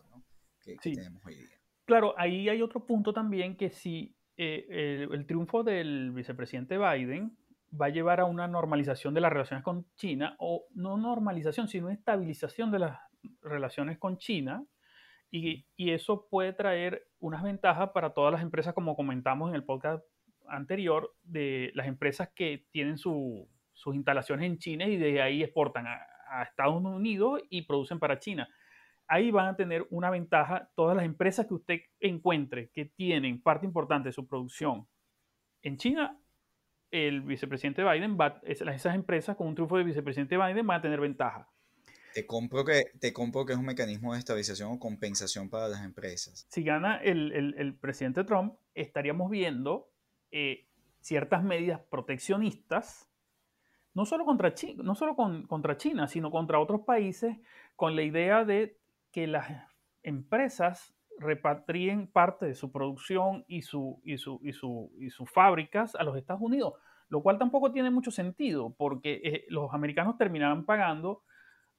¿no? 0.08 0.24
que, 0.58 0.76
tenemos 0.82 1.22
hoy 1.26 1.34
día. 1.34 1.60
Claro, 1.84 2.14
ahí 2.16 2.48
hay 2.48 2.62
otro 2.62 2.86
punto 2.86 3.12
también 3.12 3.54
que 3.58 3.68
si 3.68 4.16
eh, 4.38 4.64
el, 4.70 5.12
el, 5.12 5.26
triunfo 5.26 5.62
del 5.62 6.10
vicepresidente 6.12 6.78
Biden 6.78 7.36
va 7.78 7.86
a 7.86 7.90
llevar 7.90 8.20
a 8.20 8.24
una 8.24 8.48
normalización 8.48 9.12
de 9.12 9.20
las 9.20 9.30
relaciones 9.30 9.62
con 9.62 9.92
China, 9.94 10.36
o 10.38 10.68
no 10.72 10.96
normalización, 10.96 11.68
sino 11.68 11.90
estabilización 11.90 12.70
de 12.70 12.78
las 12.78 12.98
relaciones 13.42 13.98
con 13.98 14.16
China, 14.16 14.64
y, 15.32 15.64
eso 15.78 16.28
puede 16.28 16.52
traer 16.52 17.08
unas 17.18 17.42
ventajas 17.42 17.90
para 17.90 18.10
todas 18.10 18.32
las 18.32 18.42
empresas, 18.42 18.74
como 18.74 18.94
comentamos 18.94 19.48
en 19.48 19.56
el 19.56 19.64
podcast 19.64 20.04
anterior, 20.46 21.14
de 21.22 21.72
las 21.74 21.86
empresas 21.86 22.28
que 22.34 22.66
tienen 22.70 22.98
sus 22.98 23.48
instalaciones 23.86 24.46
en 24.46 24.58
China 24.58 24.86
y 24.86 24.96
de 24.98 25.22
ahí 25.22 25.42
exportan 25.42 25.86
a, 25.86 26.06
Estados 26.44 26.82
Unidos 26.82 27.42
y 27.50 27.62
producen 27.62 27.98
para 27.98 28.18
China. 28.18 28.48
Ahí 29.06 29.30
van 29.30 29.48
a 29.48 29.56
tener 29.56 29.86
una 29.90 30.08
ventaja 30.08 30.70
todas 30.74 30.96
las 30.96 31.04
empresas 31.04 31.46
que 31.46 31.52
usted 31.52 31.80
encuentre 32.00 32.70
que 32.70 32.86
tienen 32.86 33.42
parte 33.42 33.66
importante 33.66 34.08
de 34.08 34.14
su 34.14 34.26
producción 34.26 34.88
en 35.60 35.76
China. 35.76 36.18
El 36.90 37.20
vicepresidente 37.20 37.84
Biden 37.84 38.16
va, 38.18 38.40
esas 38.44 38.94
empresas 38.94 39.36
con 39.36 39.46
un 39.46 39.54
triunfo 39.54 39.76
del 39.76 39.84
vicepresidente 39.84 40.38
Biden 40.38 40.66
van 40.66 40.78
a 40.78 40.82
tener 40.82 41.00
ventaja. 41.00 41.46
Te 42.14 42.26
compro, 42.26 42.64
que, 42.64 42.84
te 43.00 43.12
compro 43.12 43.44
que 43.46 43.52
es 43.52 43.58
un 43.58 43.64
mecanismo 43.64 44.12
de 44.12 44.18
estabilización 44.18 44.72
o 44.72 44.78
compensación 44.78 45.48
para 45.48 45.68
las 45.68 45.84
empresas. 45.84 46.46
Si 46.50 46.62
gana 46.62 46.96
el, 46.96 47.32
el, 47.32 47.74
presidente 47.74 48.24
Trump, 48.24 48.54
estaríamos 48.74 49.30
viendo 49.30 49.90
eh, 50.30 50.66
ciertas 51.00 51.42
medidas 51.42 51.80
proteccionistas, 51.80 53.08
no 53.94 54.04
solo, 54.06 54.24
contra 54.24 54.54
China, 54.54 54.82
no 54.82 54.94
solo 54.94 55.16
con, 55.16 55.46
contra 55.46 55.76
China, 55.76 56.08
sino 56.08 56.30
contra 56.30 56.58
otros 56.58 56.82
países, 56.82 57.36
con 57.76 57.96
la 57.96 58.02
idea 58.02 58.44
de 58.44 58.78
que 59.10 59.26
las 59.26 59.50
empresas 60.02 60.94
repatrien 61.18 62.06
parte 62.06 62.46
de 62.46 62.54
su 62.54 62.72
producción 62.72 63.44
y, 63.46 63.62
su, 63.62 64.00
y, 64.04 64.18
su, 64.18 64.40
y, 64.42 64.52
su, 64.52 64.92
y 64.98 65.10
sus 65.10 65.30
fábricas 65.30 65.94
a 65.94 66.04
los 66.04 66.16
Estados 66.16 66.42
Unidos, 66.42 66.74
lo 67.08 67.22
cual 67.22 67.38
tampoco 67.38 67.72
tiene 67.72 67.90
mucho 67.90 68.10
sentido, 68.10 68.74
porque 68.76 69.20
eh, 69.24 69.44
los 69.48 69.72
americanos 69.74 70.16
terminarán 70.16 70.64
pagando 70.64 71.22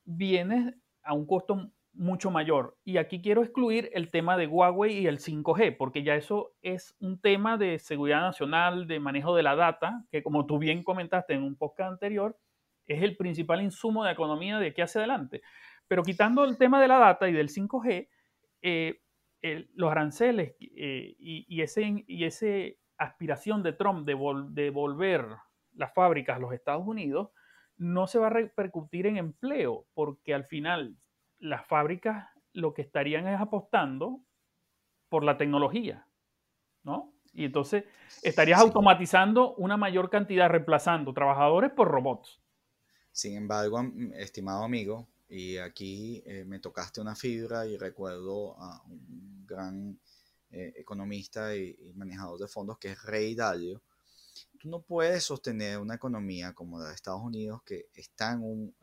bienes 0.05 0.75
a 1.03 1.13
un 1.13 1.25
costo 1.25 1.71
mucho 1.93 2.31
mayor. 2.31 2.77
Y 2.83 2.97
aquí 2.97 3.21
quiero 3.21 3.43
excluir 3.43 3.89
el 3.93 4.09
tema 4.09 4.35
de 4.37 4.47
Huawei 4.47 4.99
y 4.99 5.07
el 5.07 5.19
5G, 5.19 5.77
porque 5.77 6.03
ya 6.03 6.15
eso 6.15 6.53
es 6.61 6.95
un 6.99 7.19
tema 7.19 7.57
de 7.57 7.79
seguridad 7.79 8.21
nacional, 8.21 8.87
de 8.87 8.99
manejo 8.99 9.35
de 9.35 9.43
la 9.43 9.55
data, 9.55 10.03
que 10.11 10.23
como 10.23 10.45
tú 10.45 10.57
bien 10.57 10.83
comentaste 10.83 11.33
en 11.33 11.43
un 11.43 11.55
podcast 11.55 11.91
anterior, 11.91 12.37
es 12.87 13.01
el 13.01 13.15
principal 13.15 13.61
insumo 13.61 14.03
de 14.03 14.11
economía 14.11 14.57
de 14.59 14.67
aquí 14.67 14.81
hacia 14.81 14.99
adelante. 14.99 15.41
Pero 15.87 16.03
quitando 16.03 16.43
el 16.43 16.57
tema 16.57 16.81
de 16.81 16.87
la 16.87 16.97
data 16.97 17.29
y 17.29 17.33
del 17.33 17.49
5G, 17.49 18.09
eh, 18.61 18.99
los 19.75 19.91
aranceles 19.91 20.55
eh, 20.59 21.15
y, 21.19 21.61
ese, 21.61 22.03
y 22.07 22.23
ese 22.23 22.79
aspiración 22.97 23.61
de 23.61 23.73
Trump 23.73 24.07
de, 24.07 24.15
de 24.51 24.69
volver 24.69 25.25
las 25.73 25.93
fábricas 25.93 26.37
a 26.37 26.39
los 26.39 26.53
Estados 26.53 26.87
Unidos 26.87 27.29
no 27.77 28.07
se 28.07 28.19
va 28.19 28.27
a 28.27 28.31
repercutir 28.31 29.07
en 29.07 29.17
empleo, 29.17 29.85
porque 29.93 30.33
al 30.33 30.45
final 30.45 30.97
las 31.39 31.65
fábricas 31.67 32.27
lo 32.53 32.73
que 32.73 32.81
estarían 32.81 33.27
es 33.27 33.39
apostando 33.39 34.21
por 35.09 35.23
la 35.23 35.37
tecnología, 35.37 36.07
¿no? 36.83 37.13
Y 37.33 37.45
entonces 37.45 37.85
estarías 38.21 38.59
automatizando 38.59 39.55
una 39.55 39.75
mayor 39.75 40.09
cantidad, 40.09 40.49
reemplazando 40.49 41.13
trabajadores 41.13 41.71
por 41.71 41.89
robots. 41.89 42.41
Sin 43.11 43.35
embargo, 43.35 43.83
estimado 44.15 44.63
amigo, 44.63 45.07
y 45.27 45.57
aquí 45.57 46.21
eh, 46.25 46.45
me 46.45 46.59
tocaste 46.59 47.01
una 47.01 47.15
fibra 47.15 47.65
y 47.65 47.75
recuerdo 47.75 48.55
a 48.59 48.83
un 48.85 49.45
gran 49.47 49.99
eh, 50.51 50.73
economista 50.77 51.55
y, 51.55 51.75
manejador 51.95 52.39
de 52.39 52.47
fondos 52.47 52.77
que 52.77 52.91
es 52.91 53.01
Ray 53.01 53.33
Dalio. 53.33 53.81
Tú 54.63 54.69
no 54.69 54.81
puedes 54.81 55.25
sostener 55.25 55.77
una 55.77 55.95
economía 55.95 56.53
como 56.53 56.79
la 56.79 56.87
de 56.87 56.95
Estados 56.95 57.21
Unidos 57.21 57.61
que 57.65 57.89
está 57.93 58.31
en 58.31 58.43
un, 58.43 58.73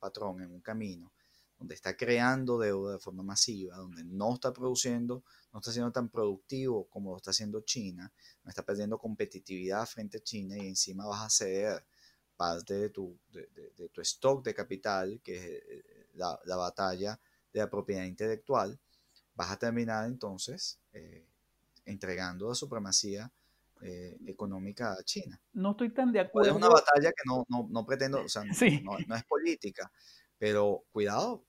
patrón, 0.00 0.42
en 0.42 0.50
un 0.50 0.60
camino, 0.60 1.12
donde 1.56 1.76
está 1.76 1.96
creando 1.96 2.58
deuda 2.58 2.94
de 2.94 2.98
forma 2.98 3.22
masiva, 3.22 3.76
donde 3.76 4.02
no 4.02 4.34
está 4.34 4.52
produciendo, 4.52 5.22
no 5.52 5.60
está 5.60 5.70
siendo 5.70 5.92
tan 5.92 6.08
productivo 6.08 6.88
como 6.88 7.12
lo 7.12 7.18
está 7.18 7.30
haciendo 7.30 7.60
China, 7.60 8.12
no 8.42 8.48
está 8.48 8.64
perdiendo 8.64 8.98
competitividad 8.98 9.86
frente 9.86 10.18
a 10.18 10.24
China 10.24 10.56
y 10.58 10.66
encima 10.66 11.06
vas 11.06 11.24
a 11.24 11.30
ceder 11.30 11.86
parte 12.36 12.74
de 12.74 12.88
tu, 12.88 13.16
de, 13.30 13.88
tu 13.92 14.00
stock 14.00 14.44
de 14.44 14.54
capital, 14.54 15.20
que 15.22 15.36
es 15.36 15.62
eh, 15.68 16.06
la, 16.14 16.36
la, 16.46 16.56
batalla 16.56 17.20
de 17.52 17.60
la 17.60 17.70
propiedad 17.70 18.02
intelectual, 18.02 18.76
vas 19.36 19.52
a 19.52 19.56
terminar 19.56 20.08
entonces 20.08 20.80
eh, 20.92 21.24
entregando 21.84 22.48
la 22.48 22.56
supremacía 22.56 23.30
eh, 23.82 24.16
económica 24.26 24.92
a 24.92 25.02
China. 25.04 25.40
No 25.52 25.72
estoy 25.72 25.92
tan 25.92 26.12
de 26.12 26.20
acuerdo. 26.20 26.50
Es 26.50 26.56
una 26.56 26.68
batalla 26.68 27.10
que 27.10 27.22
no, 27.26 27.44
no, 27.48 27.66
no 27.70 27.84
pretendo, 27.84 28.22
o 28.22 28.28
sea, 28.28 28.44
no, 28.44 28.98
no, 29.06 29.16
es 29.16 29.24
política, 29.24 29.90
pero 30.38 30.84
cuidado, 30.92 31.44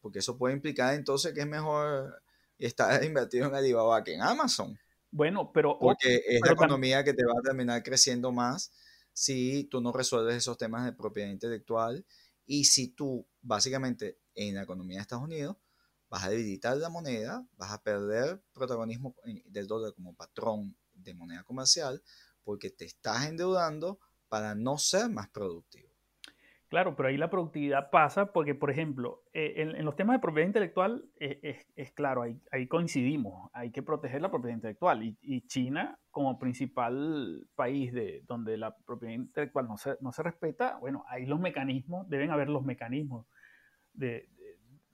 porque 0.00 0.20
eso 0.20 0.38
puede 0.38 0.54
implicar 0.54 0.94
entonces 0.94 1.34
que 1.34 1.40
es 1.40 1.46
mejor 1.46 2.22
estar 2.58 3.02
invertido 3.04 3.46
en 3.46 3.54
Alibaba 3.54 4.02
que 4.02 4.14
en 4.14 4.22
Amazon. 4.22 4.78
Bueno, 5.10 5.50
pero... 5.52 5.78
Porque 5.78 6.22
es 6.26 6.40
la 6.44 6.52
economía 6.52 7.04
que 7.04 7.14
te 7.14 7.24
va 7.24 7.32
a 7.38 7.42
terminar 7.42 7.82
creciendo 7.82 8.32
más 8.32 8.72
si 9.12 9.64
tú 9.64 9.80
no 9.80 9.92
resuelves 9.92 10.36
esos 10.36 10.58
temas 10.58 10.84
de 10.84 10.92
propiedad 10.92 11.30
intelectual 11.30 12.04
y 12.44 12.64
si 12.64 12.88
tú, 12.88 13.26
básicamente, 13.40 14.18
en 14.34 14.54
la 14.54 14.62
economía 14.62 14.98
de 14.98 15.02
Estados 15.02 15.24
Unidos, 15.24 15.56
vas 16.08 16.24
a 16.24 16.30
debilitar 16.30 16.76
la 16.76 16.90
moneda, 16.90 17.46
vas 17.56 17.72
a 17.72 17.82
perder 17.82 18.42
protagonismo 18.52 19.14
del 19.46 19.66
dólar 19.66 19.94
como 19.94 20.14
patrón 20.14 20.76
de 21.10 21.18
moneda 21.18 21.42
comercial, 21.44 22.02
porque 22.44 22.70
te 22.70 22.84
estás 22.84 23.26
endeudando 23.26 23.98
para 24.28 24.54
no 24.54 24.78
ser 24.78 25.08
más 25.08 25.28
productivo. 25.30 25.88
Claro, 26.68 26.96
pero 26.96 27.08
ahí 27.08 27.16
la 27.16 27.30
productividad 27.30 27.90
pasa 27.90 28.32
porque, 28.32 28.56
por 28.56 28.70
ejemplo, 28.70 29.22
eh, 29.32 29.54
en, 29.56 29.84
los 29.84 29.94
temas 29.94 30.16
de 30.16 30.20
propiedad 30.20 30.48
intelectual 30.48 31.04
eh, 31.20 31.64
es, 31.76 31.92
claro, 31.92 32.22
ahí, 32.22 32.66
coincidimos, 32.66 33.50
hay 33.52 33.70
que 33.70 33.82
proteger 33.82 34.20
la 34.20 34.30
propiedad 34.30 34.56
intelectual 34.56 35.02
y, 35.04 35.46
China 35.46 35.96
como 36.10 36.40
principal 36.40 37.46
país 37.54 37.92
de, 37.92 38.24
donde 38.26 38.56
la 38.56 38.76
propiedad 38.76 39.14
intelectual 39.14 39.68
no 39.68 39.76
se, 39.76 39.96
no 40.00 40.12
se 40.12 40.24
respeta, 40.24 40.76
bueno, 40.78 41.04
ahí 41.08 41.24
los 41.24 41.38
mecanismos, 41.38 42.08
deben 42.08 42.32
haber 42.32 42.48
los 42.48 42.64
mecanismos 42.64 43.26
de, 43.92 44.28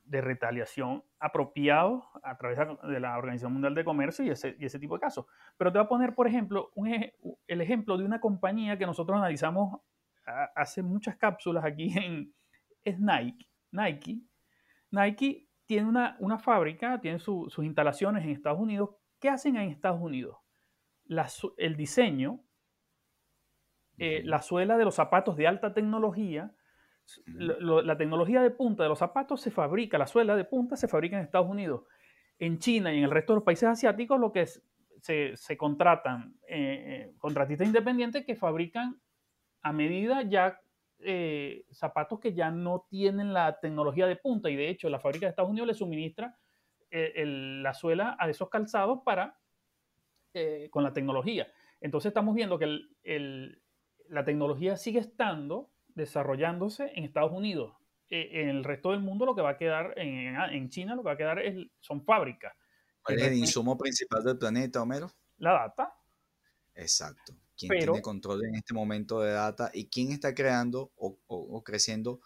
de, 0.05 0.21
retaliación 0.21 1.05
apropiados 1.19 2.05
a 2.23 2.37
través 2.37 2.59
de 2.59 3.01
la 3.01 3.17
Organización 3.19 3.53
Mundial 3.53 3.75
de 3.75 3.85
Comercio 3.85 4.25
y 4.25 4.31
ese, 4.31 4.57
y 4.59 4.67
ese 4.67 4.79
tipo 4.79 4.95
de 4.95 5.01
casos. 5.01 5.27
Pero 5.57 5.73
te 5.73 5.79
voy 5.79 5.85
a 5.85 5.89
poner, 5.89 6.15
por 6.15 6.27
ejemplo, 6.27 6.71
un, 6.75 6.89
el 7.47 7.61
ejemplo 7.61 7.97
de 7.97 8.05
una 8.05 8.21
compañía 8.21 8.77
que 8.79 8.87
nosotros 8.87 9.17
analizamos 9.17 9.81
hace 10.55 10.83
muchas 10.83 11.17
cápsulas 11.17 11.65
aquí 11.65 11.93
en 11.99 12.33
es 12.85 12.99
Nike. 12.99 13.49
Nike, 13.71 14.21
Nike 14.91 15.49
tiene 15.67 15.89
una, 15.89 16.17
una 16.19 16.39
fábrica, 16.39 17.01
tiene 17.01 17.19
sus 17.19 17.59
instalaciones 17.59 18.25
en 18.25 18.31
Estados 18.31 18.61
Unidos. 18.61 18.91
¿Qué 19.19 19.29
hacen 19.29 19.57
en 19.57 19.71
Estados 19.71 20.01
Unidos? 20.01 20.37
el 21.59 21.77
diseño, 21.77 22.41
eh, 23.99 24.23
la 24.25 24.41
suela 24.41 24.79
de 24.79 24.85
los 24.85 24.95
zapatos 24.95 25.37
de 25.37 25.47
alta 25.47 25.75
tecnología, 25.75 26.55
la 27.27 27.97
tecnología 27.97 28.43
de 28.43 28.51
punta 28.51 28.83
de 28.83 28.89
los 28.89 28.99
zapatos 28.99 29.41
se 29.41 29.51
fabrica, 29.51 29.99
la 29.99 30.07
suela 30.07 30.37
de 30.37 30.45
punta 30.45 30.77
se 30.77 30.89
fabrica 30.89 31.17
en 31.17 31.25
Estados 31.25 31.49
Unidos. 31.49 31.85
En 32.39 32.59
China 32.59 32.93
y 32.93 32.99
en 32.99 33.05
el 33.05 33.11
resto 33.11 33.33
de 33.33 33.37
los 33.37 33.45
países 33.45 33.69
asiáticos 33.69 34.19
lo 34.19 34.33
que 34.33 34.47
se, 35.03 35.57
contratan 35.57 36.35
eh, 36.49 36.85
eh, 36.87 37.15
contratistas 37.19 37.67
independientes 37.67 38.25
que 38.25 38.37
fabrican 38.37 39.01
a 39.63 39.73
medida 39.73 40.23
ya 40.23 40.61
eh, 41.01 41.65
zapatos 41.73 42.21
que 42.21 42.33
ya 42.33 42.51
no 42.51 42.87
tienen 42.89 43.33
la 43.33 43.59
tecnología 43.61 44.07
de 44.07 44.17
punta 44.17 44.51
y 44.51 44.57
de 44.57 44.69
hecho 44.69 44.89
la 44.89 45.01
fábrica 45.01 45.27
de 45.27 45.31
Estados 45.31 45.51
Unidos 45.51 45.69
le 45.69 45.75
suministra 45.75 46.37
la 46.91 47.73
suela 47.73 48.17
a 48.19 48.29
esos 48.29 48.51
calzados 48.51 49.01
para 49.03 49.39
con 50.71 50.85
la 50.85 50.93
tecnología. 50.93 51.51
Entonces 51.81 52.11
estamos 52.11 52.35
viendo 52.35 52.59
que 52.59 52.85
la 54.09 54.25
tecnología 54.25 54.77
sigue 54.77 54.99
estando 54.99 55.72
desarrollándose 55.95 56.93
en 56.95 57.05
Estados 57.05 57.33
Unidos. 57.33 57.75
en 58.09 58.49
el 58.49 58.65
resto 58.65 58.91
del 58.91 59.01
mundo 59.01 59.25
lo 59.25 59.35
que 59.35 59.43
va 59.43 59.51
a 59.51 59.57
quedar, 59.57 59.95
en, 59.97 60.69
China 60.69 60.95
lo 60.95 61.03
que 61.03 61.07
va 61.07 61.15
a 61.15 61.17
quedar 61.17 61.39
es, 61.39 61.67
son 61.81 62.05
fábricas. 62.05 62.53
¿Cuál 63.03 63.19
es 63.19 63.27
el 63.27 63.35
insumo 63.35 63.77
principal 63.77 64.23
del 64.23 64.39
planeta, 64.39 64.83
Homero? 64.83 65.11
La 65.39 65.53
data. 65.53 65.95
Exacto 66.75 67.35
quién 67.57 67.71
tiene 67.79 68.03
control 68.03 68.45
en 68.45 68.55
este 68.57 68.75
momento 68.75 69.21
de 69.21 69.33
data 69.33 69.71
y 69.73 69.87
quién 69.87 70.13
está 70.13 70.35
creando 70.35 70.93
o, 70.97 71.63
creciendo 71.63 72.21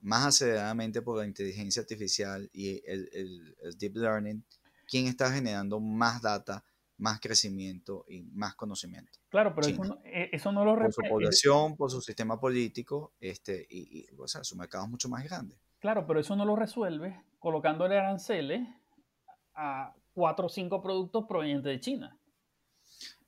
más 0.00 0.26
aceleradamente 0.26 1.02
por 1.02 1.18
la 1.18 1.26
inteligencia 1.26 1.82
artificial 1.82 2.48
y 2.52 2.82
el, 2.86 3.56
deep 3.78 3.96
learning, 3.96 4.44
quién 4.86 5.06
está 5.06 5.30
generando 5.30 5.78
más 5.80 6.22
data, 6.22 6.64
más 7.00 7.20
crecimiento 7.20 8.04
y 8.08 8.22
más 8.22 8.54
conocimiento. 8.54 9.18
Claro, 9.28 9.54
pero 9.54 9.68
eso 9.68 9.84
no, 9.84 10.00
eh, 10.04 10.30
eso 10.32 10.52
no, 10.52 10.64
lo 10.64 10.76
Por 10.76 10.92
su 10.92 11.02
población, 11.02 11.76
por 11.76 11.90
su 11.90 12.00
sistema 12.00 12.38
político, 12.38 13.12
este, 13.20 13.66
y, 13.68 14.06
o 14.16 14.28
sea, 14.28 14.44
su 14.44 14.56
mercado 14.56 14.84
es 14.84 14.90
mucho 14.90 15.08
más 15.08 15.24
grande. 15.24 15.56
Claro, 15.80 16.06
pero 16.06 16.20
eso 16.20 16.36
no 16.36 16.44
lo 16.44 16.56
resuelve 16.56 17.24
colocándole 17.38 17.98
aranceles 17.98 18.68
a 19.54 19.94
cuatro 20.12 20.46
o 20.46 20.48
cinco 20.48 20.82
productos 20.82 21.24
provenientes 21.26 21.72
de 21.72 21.80
China 21.80 22.20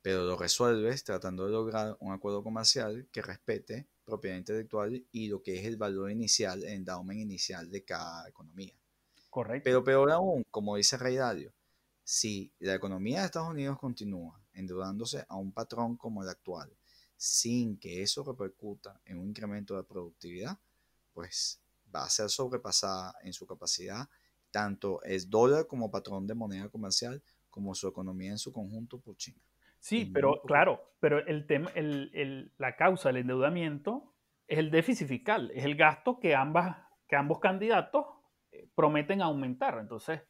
pero 0.03 0.25
lo 0.25 0.35
resuelves 0.35 1.03
tratando 1.05 1.45
de 1.45 1.53
lograr 1.53 1.95
un 2.01 2.11
acuerdo 2.11 2.43
comercial 2.43 3.07
que 3.11 3.21
respete 3.21 3.87
propiedad 4.03 4.35
intelectual 4.35 5.01
y 5.11 5.29
lo 5.29 5.41
que 5.41 5.57
es 5.57 5.65
el 5.65 5.77
valor 5.77 6.11
inicial, 6.11 6.61
el 6.61 6.73
endowment 6.73 7.21
inicial 7.21 7.71
de 7.71 7.85
cada 7.85 8.27
economía. 8.27 8.73
Correcto. 9.29 9.63
Pero 9.63 9.83
peor 9.83 10.11
aún, 10.11 10.43
como 10.51 10.75
dice 10.75 10.97
Rey 10.97 11.15
Dalio, 11.15 11.53
si 12.03 12.53
la 12.59 12.75
economía 12.75 13.19
de 13.19 13.25
Estados 13.25 13.49
Unidos 13.49 13.79
continúa 13.79 14.41
endeudándose 14.53 15.25
a 15.27 15.35
un 15.37 15.51
patrón 15.51 15.97
como 15.97 16.23
el 16.23 16.29
actual, 16.29 16.71
sin 17.15 17.77
que 17.77 18.01
eso 18.01 18.23
repercuta 18.23 18.99
en 19.05 19.17
un 19.17 19.29
incremento 19.29 19.77
de 19.77 19.83
productividad, 19.83 20.57
pues 21.13 21.61
va 21.93 22.03
a 22.03 22.09
ser 22.09 22.29
sobrepasada 22.29 23.15
en 23.23 23.33
su 23.33 23.45
capacidad 23.45 24.07
tanto 24.53 25.01
el 25.03 25.29
dólar 25.29 25.65
como 25.65 25.89
patrón 25.89 26.27
de 26.27 26.35
moneda 26.35 26.69
comercial 26.69 27.21
como 27.49 27.73
su 27.73 27.87
economía 27.87 28.31
en 28.31 28.37
su 28.37 28.53
conjunto 28.53 28.99
por 28.99 29.17
China. 29.17 29.41
Sí, 29.79 30.05
pero 30.05 30.41
claro, 30.43 30.95
pero 30.99 31.25
el 31.25 31.45
tema, 31.45 31.71
el, 31.75 32.53
la 32.57 32.75
causa 32.75 33.09
del 33.09 33.17
endeudamiento 33.17 34.13
es 34.47 34.59
el 34.59 34.71
déficit 34.71 35.07
fiscal, 35.07 35.51
es 35.53 35.65
el 35.65 35.75
gasto 35.75 36.19
que, 36.19 36.35
ambas, 36.35 36.77
que 37.07 37.15
ambos 37.15 37.39
candidatos 37.39 38.05
eh, 38.51 38.69
prometen 38.75 39.21
aumentar. 39.21 39.79
Entonces, 39.79 40.21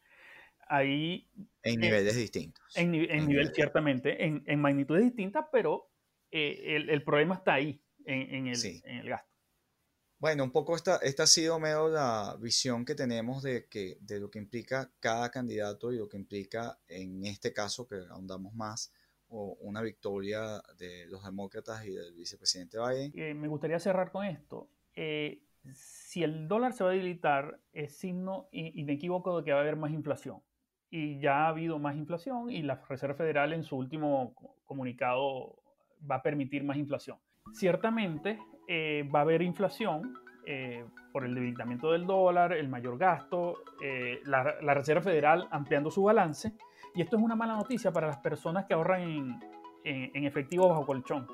ahí... 0.67 1.29
En 1.63 1.79
niveles 1.79 2.15
distintos. 2.15 2.63
En, 2.75 2.93
en, 2.93 3.27
nivel, 3.27 3.53
ciertamente, 3.53 4.25
en, 4.25 4.43
en, 4.45 4.59
magnitudes 4.59 5.03
distintas, 5.03 5.45
pero 5.51 5.89
eh, 6.31 6.75
el, 6.75 6.89
el, 6.89 7.03
problema 7.03 7.35
está 7.35 7.53
ahí, 7.53 7.81
en, 8.05 8.47
el, 8.47 8.59
en 8.83 8.97
el 8.97 9.09
gasto. 9.09 9.33
Bueno, 10.19 10.45
un 10.45 10.51
poco 10.51 10.75
esta, 10.75 10.97
esta 10.97 11.23
ha 11.23 11.27
sido 11.27 11.59
medio 11.59 11.89
la 11.89 12.37
visión 12.39 12.85
que 12.85 12.95
tenemos 12.95 13.43
de, 13.43 13.67
que, 13.67 13.97
de 13.99 14.21
lo 14.21 14.31
que 14.31 14.39
implica 14.39 14.89
cada 15.01 15.29
candidato 15.29 15.91
y 15.91 15.97
lo 15.97 16.07
que 16.07 16.15
implica 16.15 16.79
en 16.87 17.25
este 17.25 17.51
caso, 17.51 17.85
que 17.87 17.97
ahondamos 18.09 18.53
más, 18.53 18.93
una 19.27 19.81
victoria 19.81 20.61
de 20.77 21.07
los 21.07 21.23
demócratas 21.23 21.85
y 21.85 21.91
del 21.91 22.13
vicepresidente 22.13 22.77
Biden. 22.77 23.11
Eh, 23.15 23.33
me 23.33 23.47
gustaría 23.47 23.79
cerrar 23.79 24.11
con 24.11 24.25
esto. 24.25 24.69
Eh, 24.95 25.43
si 25.73 26.23
el 26.23 26.47
dólar 26.47 26.73
se 26.73 26.83
va 26.83 26.91
a 26.91 26.93
debilitar, 26.93 27.59
es 27.71 27.97
signo 27.97 28.47
inequívoco 28.51 29.37
de 29.37 29.43
que 29.43 29.51
va 29.51 29.59
a 29.59 29.61
haber 29.61 29.75
más 29.75 29.91
inflación. 29.91 30.41
Y 30.95 31.19
ya 31.19 31.45
ha 31.45 31.47
habido 31.47 31.79
más 31.79 31.95
inflación 31.95 32.51
y 32.51 32.61
la 32.61 32.79
Reserva 32.87 33.15
Federal 33.15 33.51
en 33.51 33.63
su 33.63 33.75
último 33.75 34.35
comunicado 34.63 35.55
va 36.09 36.17
a 36.17 36.21
permitir 36.21 36.63
más 36.63 36.77
inflación. 36.77 37.17
Ciertamente 37.51 38.37
eh, 38.67 39.09
va 39.11 39.19
a 39.19 39.21
haber 39.23 39.41
inflación 39.41 40.13
eh, 40.45 40.85
por 41.11 41.25
el 41.25 41.33
debilitamiento 41.33 41.91
del 41.91 42.05
dólar, 42.05 42.53
el 42.53 42.69
mayor 42.69 42.99
gasto, 42.99 43.63
eh, 43.83 44.19
la, 44.25 44.43
Reserva 44.75 45.01
Federal 45.01 45.47
ampliando 45.49 45.89
su 45.89 46.03
balance. 46.03 46.53
Y 46.93 47.01
esto 47.01 47.17
es 47.17 47.23
una 47.23 47.35
mala 47.35 47.55
noticia 47.55 47.91
para 47.91 48.05
las 48.05 48.17
personas 48.17 48.65
que 48.65 48.75
ahorran 48.75 49.01
en, 49.83 50.25
efectivo 50.25 50.69
bajo 50.69 50.85
colchón. 50.85 51.27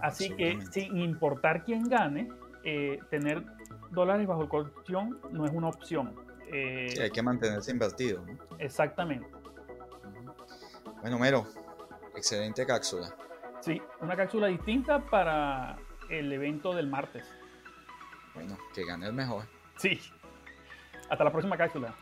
Así 0.00 0.34
que 0.34 0.58
sin 0.70 0.96
importar 0.96 1.62
quién 1.62 1.84
gane, 1.84 2.28
eh, 2.64 2.98
tener 3.10 3.44
dólares 3.90 4.26
bajo 4.26 4.42
el 4.42 4.48
colchón 4.48 5.18
no 5.30 5.44
es 5.44 5.52
una 5.52 5.68
opción. 5.68 6.14
Sí, 6.50 7.00
hay 7.00 7.10
que 7.10 7.22
mantenerse 7.22 7.70
invertido. 7.70 8.24
Exactamente. 8.58 9.28
Bueno, 11.00 11.18
Mero, 11.18 11.46
excelente 12.14 12.66
cápsula. 12.66 13.14
Sí, 13.60 13.80
una 14.00 14.16
cápsula 14.16 14.48
distinta 14.48 15.04
para 15.04 15.78
el 16.08 16.32
evento 16.32 16.74
del 16.74 16.88
martes. 16.88 17.24
Bueno, 18.34 18.56
que 18.74 18.84
gane 18.84 19.06
el 19.06 19.12
mejor. 19.12 19.44
Sí. 19.76 20.00
Hasta 21.08 21.24
la 21.24 21.30
próxima 21.30 21.56
cápsula. 21.56 21.94